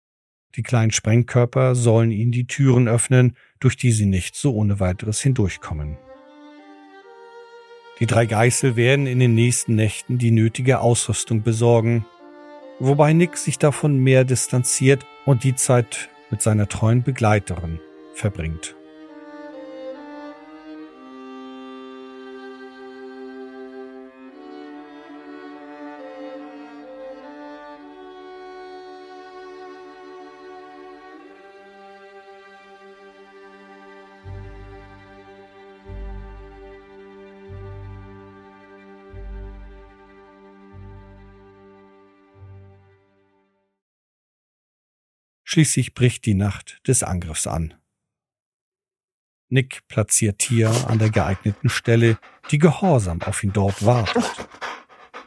[0.57, 5.21] Die kleinen Sprengkörper sollen ihnen die Türen öffnen, durch die sie nicht so ohne weiteres
[5.21, 5.97] hindurchkommen.
[8.01, 12.05] Die drei Geißel werden in den nächsten Nächten die nötige Ausrüstung besorgen,
[12.79, 17.79] wobei Nick sich davon mehr distanziert und die Zeit mit seiner treuen Begleiterin
[18.15, 18.75] verbringt.
[45.53, 47.75] Schließlich bricht die Nacht des Angriffs an.
[49.51, 52.17] Nick platziert Tia an der geeigneten Stelle,
[52.51, 54.25] die gehorsam auf ihn dort wartet.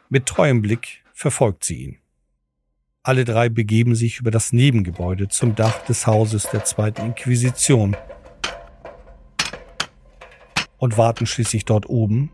[0.10, 2.00] Mit treuem Blick verfolgt sie ihn.
[3.04, 7.96] Alle drei begeben sich über das Nebengebäude zum Dach des Hauses der zweiten Inquisition
[10.78, 12.32] und warten schließlich dort oben,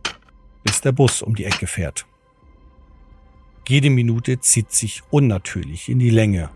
[0.64, 2.06] bis der Bus um die Ecke fährt.
[3.68, 6.52] Jede Minute zieht sich unnatürlich in die Länge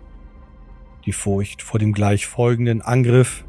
[1.06, 3.46] die Furcht vor dem gleich folgenden Angriff.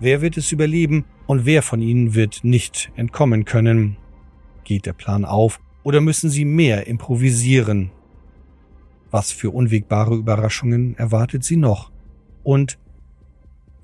[0.00, 3.96] Wer wird es überleben und wer von ihnen wird nicht entkommen können?
[4.64, 7.90] Geht der Plan auf oder müssen sie mehr improvisieren?
[9.10, 11.90] Was für unwegbare Überraschungen erwartet sie noch?
[12.42, 12.78] Und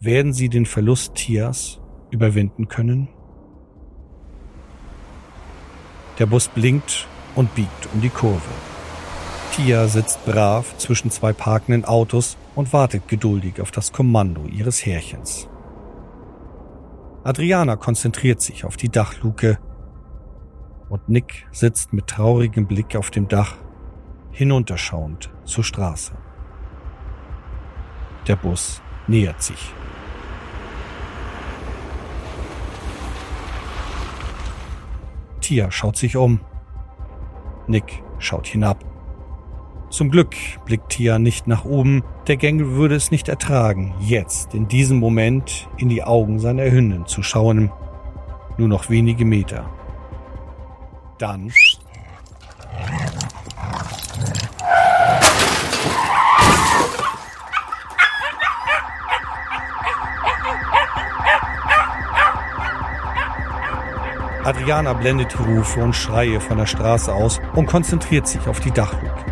[0.01, 3.09] werden sie den Verlust Tias überwinden können?
[6.19, 8.70] Der Bus blinkt und biegt um die Kurve.
[9.53, 15.49] Tia sitzt brav zwischen zwei parkenden Autos und wartet geduldig auf das Kommando ihres Härchens.
[17.25, 19.59] Adriana konzentriert sich auf die Dachluke
[20.89, 23.57] und Nick sitzt mit traurigem Blick auf dem Dach,
[24.31, 26.13] hinunterschauend zur Straße.
[28.27, 29.73] Der Bus nähert sich.
[35.41, 36.41] Tia schaut sich um.
[37.67, 38.90] Nick schaut hinab.
[39.91, 44.69] Zum Glück blickt Tia nicht nach oben, der Gängel würde es nicht ertragen, jetzt, in
[44.69, 47.73] diesem Moment, in die Augen seiner Hündin zu schauen.
[48.57, 49.69] Nur noch wenige Meter.
[51.19, 51.53] Dann
[64.45, 68.71] Adriana blendet die Rufe und Schreie von der Straße aus und konzentriert sich auf die
[68.71, 69.30] Dachluke.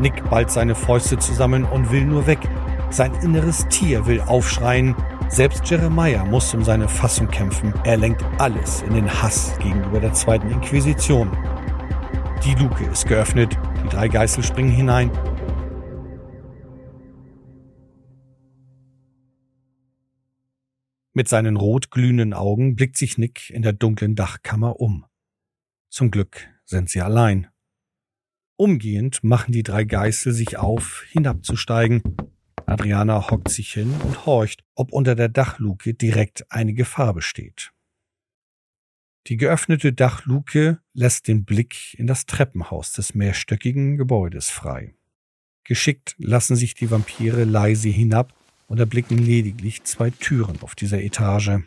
[0.00, 2.40] Nick ballt seine Fäuste zusammen und will nur weg.
[2.90, 4.94] Sein inneres Tier will aufschreien.
[5.28, 7.74] Selbst Jeremiah muss um seine Fassung kämpfen.
[7.84, 11.30] Er lenkt alles in den Hass gegenüber der zweiten Inquisition.
[12.44, 13.56] Die Luke ist geöffnet.
[13.84, 15.10] Die drei Geißel springen hinein.
[21.16, 25.04] Mit seinen rot glühenden Augen blickt sich Nick in der dunklen Dachkammer um.
[25.88, 27.53] Zum Glück sind sie allein.
[28.64, 32.02] Umgehend machen die drei Geißel sich auf, hinabzusteigen.
[32.64, 37.72] Adriana hockt sich hin und horcht, ob unter der Dachluke direkt eine Gefahr besteht.
[39.26, 44.94] Die geöffnete Dachluke lässt den Blick in das Treppenhaus des mehrstöckigen Gebäudes frei.
[45.64, 48.32] Geschickt lassen sich die Vampire leise hinab
[48.66, 51.58] und erblicken lediglich zwei Türen auf dieser Etage.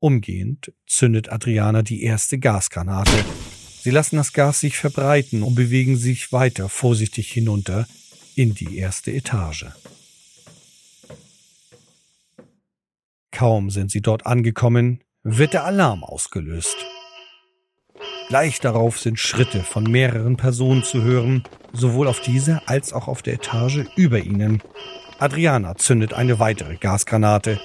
[0.00, 3.24] Umgehend zündet Adriana die erste Gasgranate,
[3.82, 7.88] Sie lassen das Gas sich verbreiten und bewegen sich weiter vorsichtig hinunter
[8.36, 9.66] in die erste Etage.
[13.32, 16.76] Kaum sind sie dort angekommen, wird der Alarm ausgelöst.
[18.28, 23.20] Gleich darauf sind Schritte von mehreren Personen zu hören, sowohl auf dieser als auch auf
[23.20, 24.62] der Etage über ihnen.
[25.18, 27.60] Adriana zündet eine weitere Gasgranate.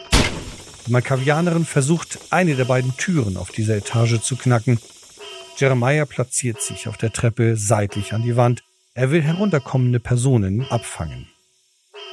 [0.88, 4.80] Die Malkavianerin versucht, eine der beiden Türen auf dieser Etage zu knacken,
[5.58, 8.64] Jeremiah platziert sich auf der Treppe seitlich an die Wand.
[8.94, 11.28] Er will herunterkommende Personen abfangen.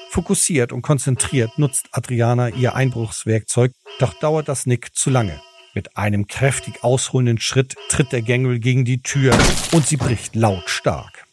[0.08, 5.40] Fokussiert und konzentriert nutzt Adriana ihr Einbruchswerkzeug, doch dauert das Nick zu lange.
[5.74, 9.36] Mit einem kräftig ausholenden Schritt tritt der Gangrel gegen die Tür
[9.72, 11.26] und sie bricht lautstark.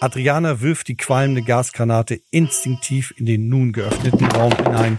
[0.00, 4.98] Adriana wirft die qualmende Gasgranate instinktiv in den nun geöffneten Raum hinein.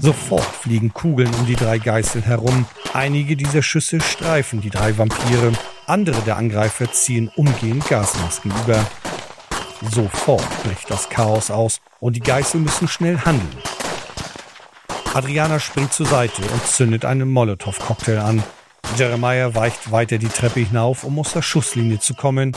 [0.00, 2.66] Sofort fliegen Kugeln um die drei Geißel herum.
[2.94, 5.52] Einige dieser Schüsse streifen die drei Vampire.
[5.88, 8.86] Andere der Angreifer ziehen umgehend Gasmasken über.
[9.90, 13.58] Sofort bricht das Chaos aus und die Geißel müssen schnell handeln.
[15.12, 18.44] Adriana springt zur Seite und zündet einen Molotow-Cocktail an.
[18.96, 22.56] Jeremiah weicht weiter die Treppe hinauf, um aus der Schusslinie zu kommen.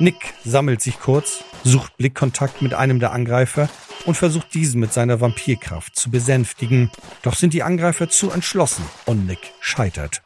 [0.00, 3.68] Nick sammelt sich kurz, sucht Blickkontakt mit einem der Angreifer
[4.08, 6.90] und versucht diesen mit seiner Vampirkraft zu besänftigen.
[7.20, 10.22] Doch sind die Angreifer zu entschlossen und Nick scheitert.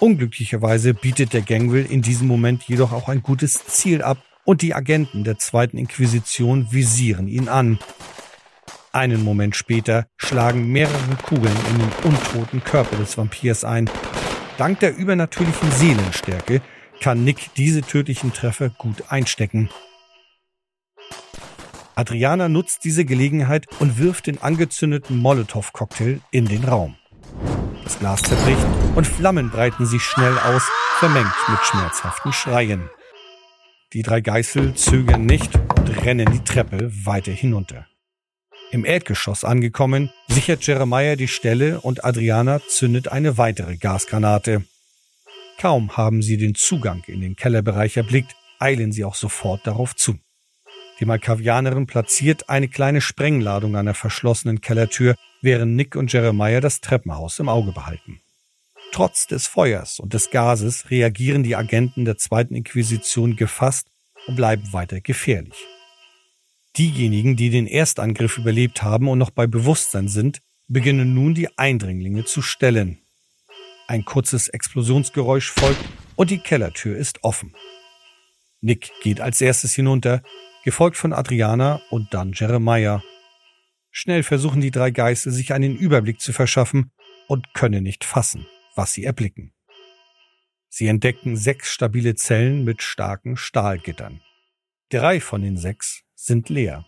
[0.00, 4.74] Unglücklicherweise bietet der Gangwil in diesem Moment jedoch auch ein gutes Ziel ab und die
[4.74, 7.78] Agenten der zweiten Inquisition visieren ihn an.
[8.90, 13.90] Einen Moment später schlagen mehrere Kugeln in den untoten Körper des Vampirs ein.
[14.56, 16.62] Dank der übernatürlichen Seelenstärke
[17.02, 19.68] kann Nick diese tödlichen Treffer gut einstecken.
[21.94, 26.96] Adriana nutzt diese Gelegenheit und wirft den angezündeten Molotow-Cocktail in den Raum.
[27.84, 28.66] Das Glas zerbricht
[28.96, 30.62] und Flammen breiten sich schnell aus,
[30.98, 32.88] vermengt mit schmerzhaften Schreien.
[33.92, 37.86] Die drei Geißel zögern nicht und rennen die Treppe weiter hinunter.
[38.72, 44.64] Im Erdgeschoss angekommen, sichert Jeremiah die Stelle und Adriana zündet eine weitere Gasgranate.
[45.58, 50.18] Kaum haben sie den Zugang in den Kellerbereich erblickt, eilen sie auch sofort darauf zu.
[51.00, 56.80] Die Malkavianerin platziert eine kleine Sprengladung an der verschlossenen Kellertür, während Nick und Jeremiah das
[56.80, 58.20] Treppenhaus im Auge behalten.
[58.92, 63.88] Trotz des Feuers und des Gases reagieren die Agenten der zweiten Inquisition gefasst
[64.28, 65.66] und bleiben weiter gefährlich.
[66.76, 72.24] Diejenigen, die den Erstangriff überlebt haben und noch bei Bewusstsein sind, beginnen nun die Eindringlinge
[72.24, 72.98] zu stellen.
[73.86, 75.84] Ein kurzes Explosionsgeräusch folgt
[76.16, 77.54] und die Kellertür ist offen.
[78.60, 80.22] Nick geht als erstes hinunter,
[80.64, 83.02] gefolgt von Adriana und dann Jeremiah.
[83.90, 86.90] Schnell versuchen die drei Geißel sich einen Überblick zu verschaffen
[87.28, 88.46] und können nicht fassen
[88.76, 89.52] was sie erblicken.
[90.68, 94.20] Sie entdecken sechs stabile Zellen mit starken Stahlgittern.
[94.90, 96.84] Drei von den sechs sind leer.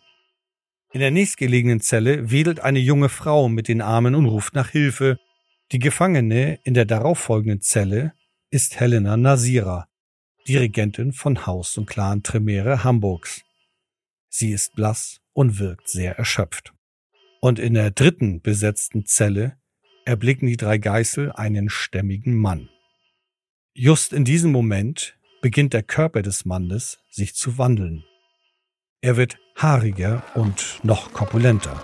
[0.93, 5.19] In der nächstgelegenen Zelle wedelt eine junge Frau mit den Armen und ruft nach Hilfe.
[5.73, 8.13] Die Gefangene in der darauffolgenden Zelle
[8.51, 9.89] ist Helena Nasira,
[10.49, 13.43] Dirigentin von Haus und Clan Tremere Hamburgs.
[14.39, 16.75] Sie ist blass und wirkt sehr erschöpft.
[17.41, 19.57] Und in der dritten besetzten Zelle
[20.05, 22.69] erblicken die drei Geißel einen stämmigen Mann.
[23.73, 28.05] Just in diesem Moment beginnt der Körper des Mannes sich zu wandeln.
[29.01, 31.83] Er wird haariger und noch korpulenter.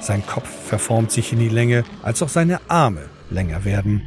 [0.00, 4.02] Sein Kopf verformt sich in die Länge, als auch seine Arme länger werden.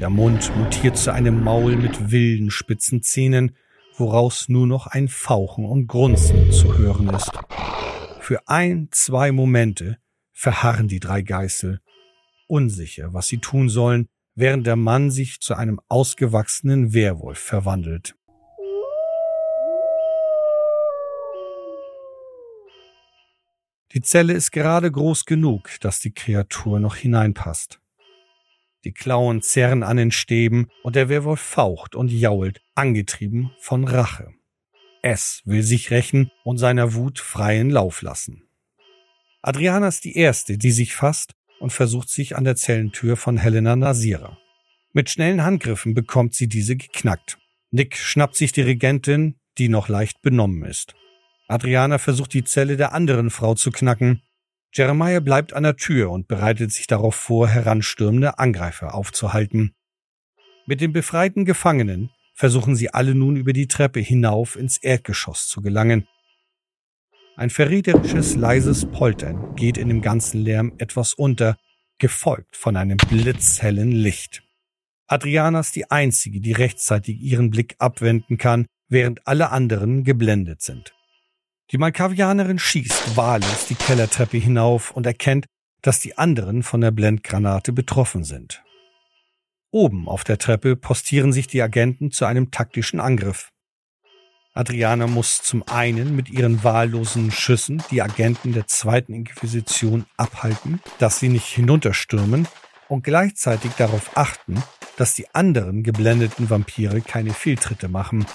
[0.00, 3.54] Der Mund mutiert zu einem Maul mit wilden, spitzen Zähnen,
[3.96, 7.32] woraus nur noch ein Fauchen und Grunzen zu hören ist.
[8.20, 9.98] Für ein, zwei Momente
[10.32, 11.80] verharren die drei Geißel
[12.46, 18.14] unsicher, was sie tun sollen, während der Mann sich zu einem ausgewachsenen Werwolf verwandelt.
[23.92, 27.81] Die Zelle ist gerade groß genug, dass die Kreatur noch hineinpasst.
[28.84, 34.32] Die Klauen zerren an den Stäben und der Werwolf faucht und jault, angetrieben von Rache.
[35.02, 38.48] Es will sich rächen und seiner Wut freien Lauf lassen.
[39.42, 43.74] Adriana ist die erste, die sich fasst und versucht sich an der Zellentür von Helena
[43.74, 44.38] Nasira.
[44.92, 47.38] Mit schnellen Handgriffen bekommt sie diese geknackt.
[47.70, 50.94] Nick schnappt sich die Regentin, die noch leicht benommen ist.
[51.48, 54.22] Adriana versucht die Zelle der anderen Frau zu knacken.
[54.74, 59.74] Jeremiah bleibt an der Tür und bereitet sich darauf vor, heranstürmende Angreifer aufzuhalten.
[60.66, 65.60] Mit den befreiten Gefangenen versuchen sie alle nun über die Treppe hinauf ins Erdgeschoss zu
[65.60, 66.08] gelangen.
[67.36, 71.58] Ein verräterisches, leises Poltern geht in dem ganzen Lärm etwas unter,
[71.98, 74.42] gefolgt von einem blitzhellen Licht.
[75.06, 80.94] Adriana ist die einzige, die rechtzeitig ihren Blick abwenden kann, während alle anderen geblendet sind.
[81.72, 85.46] Die Malkavianerin schießt wahllos die Kellertreppe hinauf und erkennt,
[85.80, 88.62] dass die anderen von der Blendgranate betroffen sind.
[89.70, 93.48] Oben auf der Treppe postieren sich die Agenten zu einem taktischen Angriff.
[94.52, 101.20] Adriana muss zum einen mit ihren wahllosen Schüssen die Agenten der zweiten Inquisition abhalten, dass
[101.20, 102.48] sie nicht hinunterstürmen
[102.88, 104.62] und gleichzeitig darauf achten,
[104.98, 108.26] dass die anderen geblendeten Vampire keine Fehltritte machen.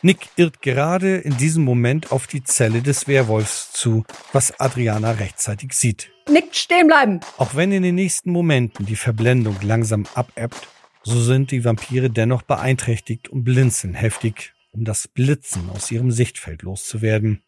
[0.00, 5.72] Nick irrt gerade in diesem Moment auf die Zelle des Werwolfs zu, was Adriana rechtzeitig
[5.72, 6.12] sieht.
[6.30, 7.18] Nick, stehen bleiben!
[7.36, 10.68] Auch wenn in den nächsten Momenten die Verblendung langsam abebbt,
[11.02, 16.62] so sind die Vampire dennoch beeinträchtigt und blinzeln heftig, um das Blitzen aus ihrem Sichtfeld
[16.62, 17.42] loszuwerden.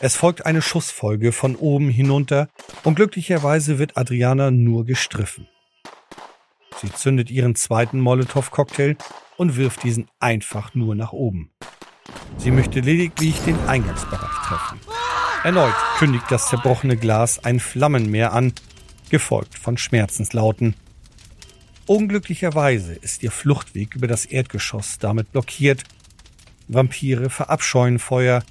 [0.00, 2.48] Es folgt eine Schussfolge von oben hinunter
[2.82, 5.46] und glücklicherweise wird Adriana nur gestriffen.
[6.80, 8.96] Sie zündet ihren zweiten Molotow-Cocktail
[9.40, 11.50] und wirft diesen einfach nur nach oben.
[12.36, 14.78] Sie möchte lediglich den Eingangsbereich treffen.
[15.42, 18.52] Erneut kündigt das zerbrochene Glas ein Flammenmeer an,
[19.08, 20.74] gefolgt von Schmerzenslauten.
[21.86, 25.84] Unglücklicherweise ist ihr Fluchtweg über das Erdgeschoss damit blockiert.
[26.68, 28.42] Vampire verabscheuen Feuer.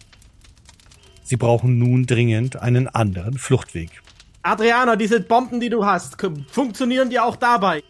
[1.21, 4.01] Sie brauchen nun dringend einen anderen Fluchtweg.
[4.41, 6.17] Adriana, diese Bomben, die du hast,
[6.49, 7.83] funktionieren die auch dabei?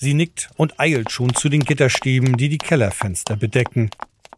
[0.00, 3.90] Sie nickt und eilt schon zu den Gitterstäben, die die Kellerfenster bedecken.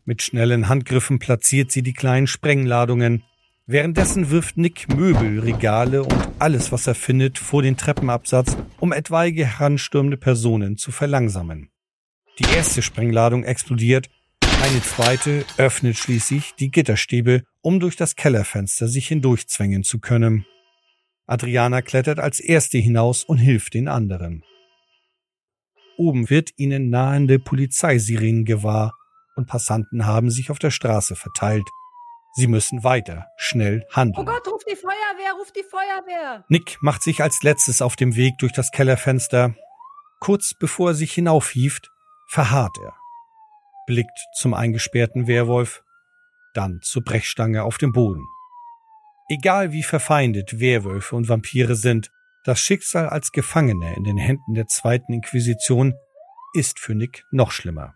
[0.07, 3.25] Mit schnellen Handgriffen platziert sie die kleinen Sprengladungen.
[3.67, 9.45] Währenddessen wirft Nick Möbel, Regale und alles, was er findet, vor den Treppenabsatz, um etwaige
[9.45, 11.69] heranstürmende Personen zu verlangsamen.
[12.39, 14.09] Die erste Sprengladung explodiert,
[14.63, 20.47] eine zweite öffnet schließlich die Gitterstäbe, um durch das Kellerfenster sich hindurchzwängen zu können.
[21.27, 24.43] Adriana klettert als erste hinaus und hilft den anderen
[26.01, 28.97] oben wird ihnen nahende Polizeisirenen gewahr
[29.37, 31.69] und Passanten haben sich auf der Straße verteilt.
[32.33, 34.27] Sie müssen weiter, schnell handeln.
[34.27, 36.45] Oh Gott, ruft die Feuerwehr, ruft die Feuerwehr!
[36.49, 39.55] Nick macht sich als letztes auf dem Weg durch das Kellerfenster.
[40.21, 41.91] Kurz bevor er sich hinaufhieft,
[42.29, 42.95] verharrt er,
[43.87, 45.83] blickt zum eingesperrten Werwolf,
[46.55, 48.25] dann zur Brechstange auf dem Boden.
[49.29, 52.11] Egal wie verfeindet Werwölfe und Vampire sind,
[52.45, 55.95] das Schicksal als Gefangener in den Händen der zweiten Inquisition
[56.55, 57.95] ist für Nick noch schlimmer.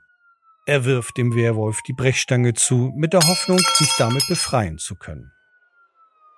[0.67, 5.31] Er wirft dem Werwolf die Brechstange zu, mit der Hoffnung, sich damit befreien zu können.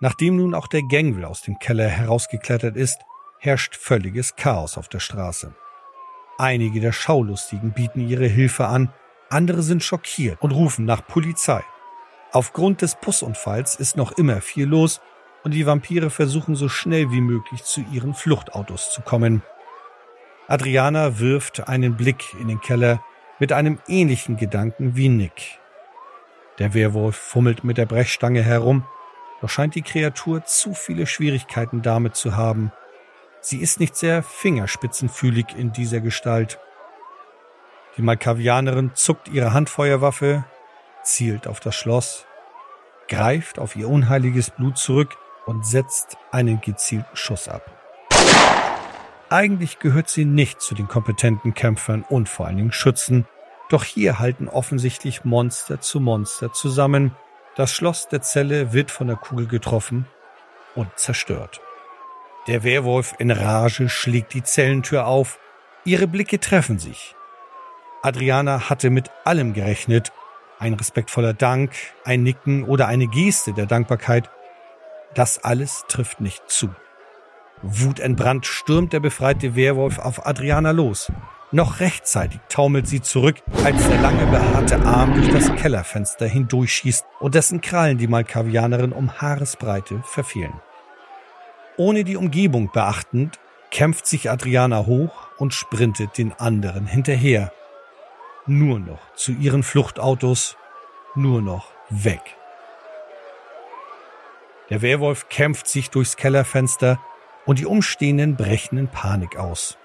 [0.01, 2.99] Nachdem nun auch der Gangwil aus dem Keller herausgeklettert ist,
[3.39, 5.55] herrscht völliges Chaos auf der Straße.
[6.39, 8.93] Einige der Schaulustigen bieten ihre Hilfe an,
[9.31, 11.63] andere sind schockiert und rufen nach Polizei.
[12.33, 15.01] Aufgrund des Busunfalls ist noch immer viel los
[15.45, 19.43] und die Vampire versuchen so schnell wie möglich zu ihren Fluchtautos zu kommen.
[20.49, 23.03] Adriana wirft einen Blick in den Keller
[23.39, 25.59] mit einem ähnlichen Gedanken wie Nick.
[26.59, 28.85] Der Werwolf fummelt mit der Brechstange herum,
[29.41, 32.73] doch scheint die Kreatur zu viele Schwierigkeiten damit zu haben.
[33.41, 36.59] Sie ist nicht sehr fingerspitzenfühlig in dieser Gestalt.
[37.97, 40.45] Die Malkavianerin zuckt ihre Handfeuerwaffe,
[41.03, 42.27] zielt auf das Schloss,
[43.09, 45.17] greift auf ihr unheiliges Blut zurück
[45.47, 47.71] und setzt einen gezielten Schuss ab.
[49.29, 53.27] Eigentlich gehört sie nicht zu den kompetenten Kämpfern und vor allen Dingen Schützen,
[53.69, 57.17] doch hier halten offensichtlich Monster zu Monster zusammen.
[57.57, 60.07] Das Schloss der Zelle wird von der Kugel getroffen
[60.77, 61.61] und zerstört.
[62.47, 65.41] Der Werwolf in Rage schlägt die Zellentür auf.
[65.85, 67.17] Ihre Blicke treffen sich.
[68.03, 70.13] Adriana hatte mit allem gerechnet.
[70.61, 71.73] Ein respektvoller Dank,
[72.05, 74.31] ein Nicken oder eine Geste der Dankbarkeit
[75.17, 76.69] das alles trifft nicht zu.
[77.63, 81.11] Wutentbrannt stürmt der befreite Werwolf auf Adriana los.
[81.53, 87.35] Noch rechtzeitig taumelt sie zurück, als der lange behaarte Arm durch das Kellerfenster hindurchschießt und
[87.35, 90.61] dessen Krallen die Malkavianerin um Haaresbreite verfehlen.
[91.79, 93.39] Ohne die Umgebung beachtend,
[93.71, 97.53] kämpft sich Adriana hoch und sprintet den anderen hinterher.
[98.47, 100.57] Nur noch zu ihren Fluchtautos,
[101.15, 102.37] nur noch weg.
[104.71, 106.99] Der Werwolf kämpft sich durchs Kellerfenster
[107.45, 109.79] und die Umstehenden brechen in Panik aus.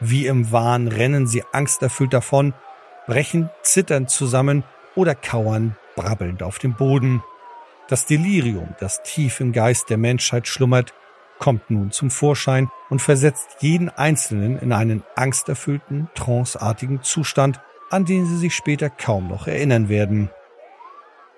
[0.00, 2.54] Wie im Wahn rennen sie angsterfüllt davon,
[3.06, 7.22] brechen zitternd zusammen oder kauern brabbelnd auf dem Boden.
[7.88, 10.94] Das Delirium, das tief im Geist der Menschheit schlummert,
[11.38, 18.26] kommt nun zum Vorschein und versetzt jeden Einzelnen in einen angsterfüllten, tranceartigen Zustand, an den
[18.26, 20.30] sie sich später kaum noch erinnern werden.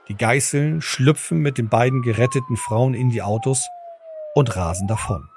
[0.08, 3.68] Die Geißeln schlüpfen mit den beiden geretteten Frauen in die Autos
[4.34, 5.31] und rasen davon.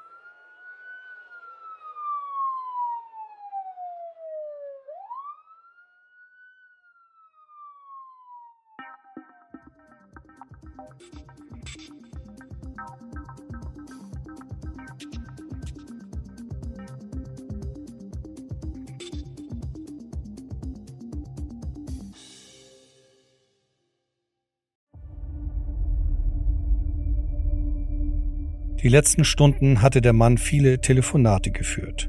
[28.86, 32.08] Die letzten Stunden hatte der Mann viele Telefonate geführt.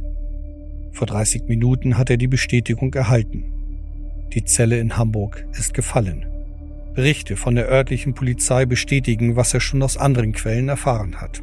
[0.92, 3.44] Vor 30 Minuten hat er die Bestätigung erhalten.
[4.34, 6.26] Die Zelle in Hamburg ist gefallen.
[6.94, 11.42] Berichte von der örtlichen Polizei bestätigen, was er schon aus anderen Quellen erfahren hat.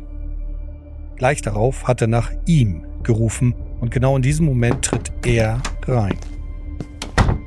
[1.16, 6.18] Gleich darauf hat er nach ihm gerufen und genau in diesem Moment tritt er rein.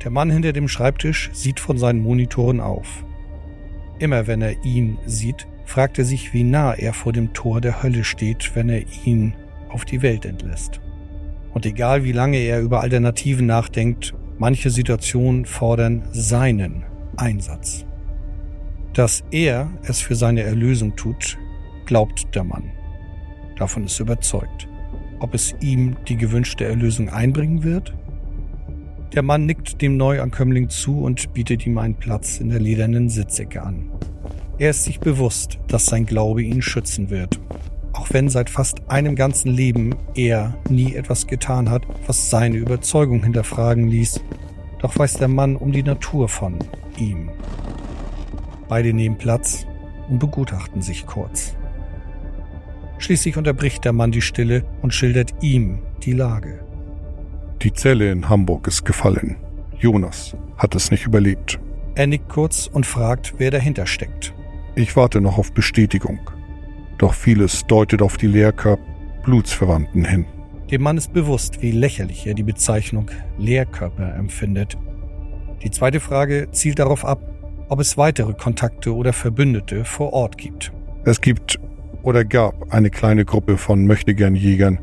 [0.03, 3.05] Der Mann hinter dem Schreibtisch sieht von seinen Monitoren auf.
[4.01, 7.83] Immer wenn er ihn sieht, fragt er sich, wie nah er vor dem Tor der
[7.83, 9.35] Hölle steht, wenn er ihn
[9.69, 10.81] auf die Welt entlässt.
[11.53, 16.85] Und egal wie lange er über Alternativen nachdenkt, manche Situationen fordern seinen
[17.17, 17.85] Einsatz.
[18.95, 21.37] Dass er es für seine Erlösung tut,
[21.85, 22.73] glaubt der Mann.
[23.59, 24.69] Davon ist überzeugt.
[25.19, 27.95] Ob es ihm die gewünschte Erlösung einbringen wird?
[29.15, 33.63] Der Mann nickt dem Neuankömmling zu und bietet ihm einen Platz in der ledernen Sitzecke
[33.63, 33.91] an.
[34.59, 37.39] Er ist sich bewusst, dass sein Glaube ihn schützen wird.
[37.93, 43.23] Auch wenn seit fast einem ganzen Leben er nie etwas getan hat, was seine Überzeugung
[43.23, 44.21] hinterfragen ließ,
[44.79, 46.59] doch weiß der Mann um die Natur von
[46.97, 47.31] ihm.
[48.69, 49.67] Beide nehmen Platz
[50.09, 51.55] und begutachten sich kurz.
[52.99, 56.65] Schließlich unterbricht der Mann die Stille und schildert ihm die Lage.
[57.63, 59.37] Die Zelle in Hamburg ist gefallen.
[59.79, 61.59] Jonas hat es nicht überlebt.
[61.95, 64.35] Er nickt kurz und fragt, wer dahinter steckt.
[64.77, 66.21] Ich warte noch auf Bestätigung.
[66.99, 68.83] Doch vieles deutet auf die Lehrkörper
[69.25, 70.25] Blutsverwandten hin.
[70.71, 74.79] Dem Mann ist bewusst, wie lächerlich er die Bezeichnung Lehrkörper empfindet.
[75.65, 77.21] Die zweite Frage zielt darauf ab,
[77.69, 80.73] ob es weitere Kontakte oder Verbündete vor Ort gibt.
[81.05, 81.59] Es gibt
[82.03, 84.79] oder gab eine kleine Gruppe von Möchtegern-Jägern,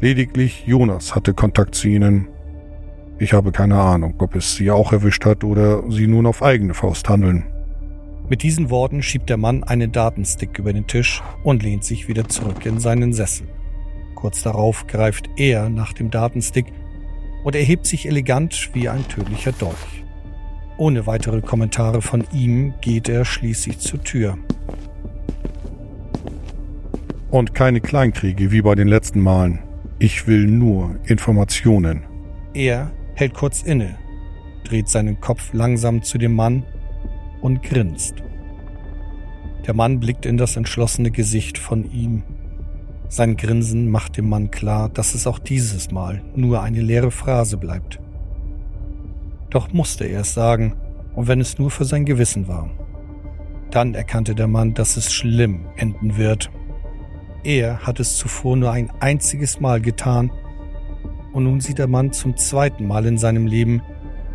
[0.00, 2.26] Lediglich Jonas hatte Kontakt zu ihnen.
[3.18, 6.72] Ich habe keine Ahnung, ob es sie auch erwischt hat oder sie nun auf eigene
[6.72, 7.44] Faust handeln.
[8.30, 12.28] Mit diesen Worten schiebt der Mann einen Datenstick über den Tisch und lehnt sich wieder
[12.28, 13.48] zurück in seinen Sessel.
[14.14, 16.66] Kurz darauf greift er nach dem Datenstick
[17.42, 20.04] und erhebt sich elegant wie ein tödlicher Dolch.
[20.78, 24.38] Ohne weitere Kommentare von ihm geht er schließlich zur Tür.
[27.32, 29.58] Und keine Kleinkriege wie bei den letzten Malen.
[29.98, 32.04] Ich will nur Informationen.
[32.54, 33.98] Er hält kurz inne,
[34.62, 36.62] dreht seinen Kopf langsam zu dem Mann
[37.40, 38.22] und grinst.
[39.66, 42.22] Der Mann blickt in das entschlossene Gesicht von ihm.
[43.08, 47.56] Sein Grinsen macht dem Mann klar, dass es auch dieses Mal nur eine leere Phrase
[47.56, 48.00] bleibt.
[49.50, 50.76] Doch musste er es sagen,
[51.14, 52.70] und wenn es nur für sein Gewissen war.
[53.70, 56.50] Dann erkannte der Mann, dass es schlimm enden wird
[57.42, 60.30] er hat es zuvor nur ein einziges Mal getan,
[61.32, 63.82] und nun sieht der Mann zum zweiten Mal in seinem Leben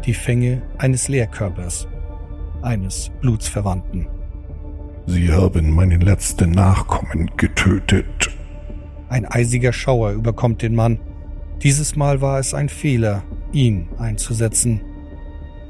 [0.05, 1.87] die Fänge eines Lehrkörpers,
[2.65, 4.07] eines Blutsverwandten.
[5.05, 8.35] Sie haben meinen letzten Nachkommen getötet.
[9.07, 10.99] Ein eisiger Schauer überkommt den Mann.
[11.61, 14.81] Dieses Mal war es ein Fehler, ihn einzusetzen.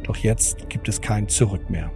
[0.04, 1.92] Doch jetzt gibt es kein Zurück mehr.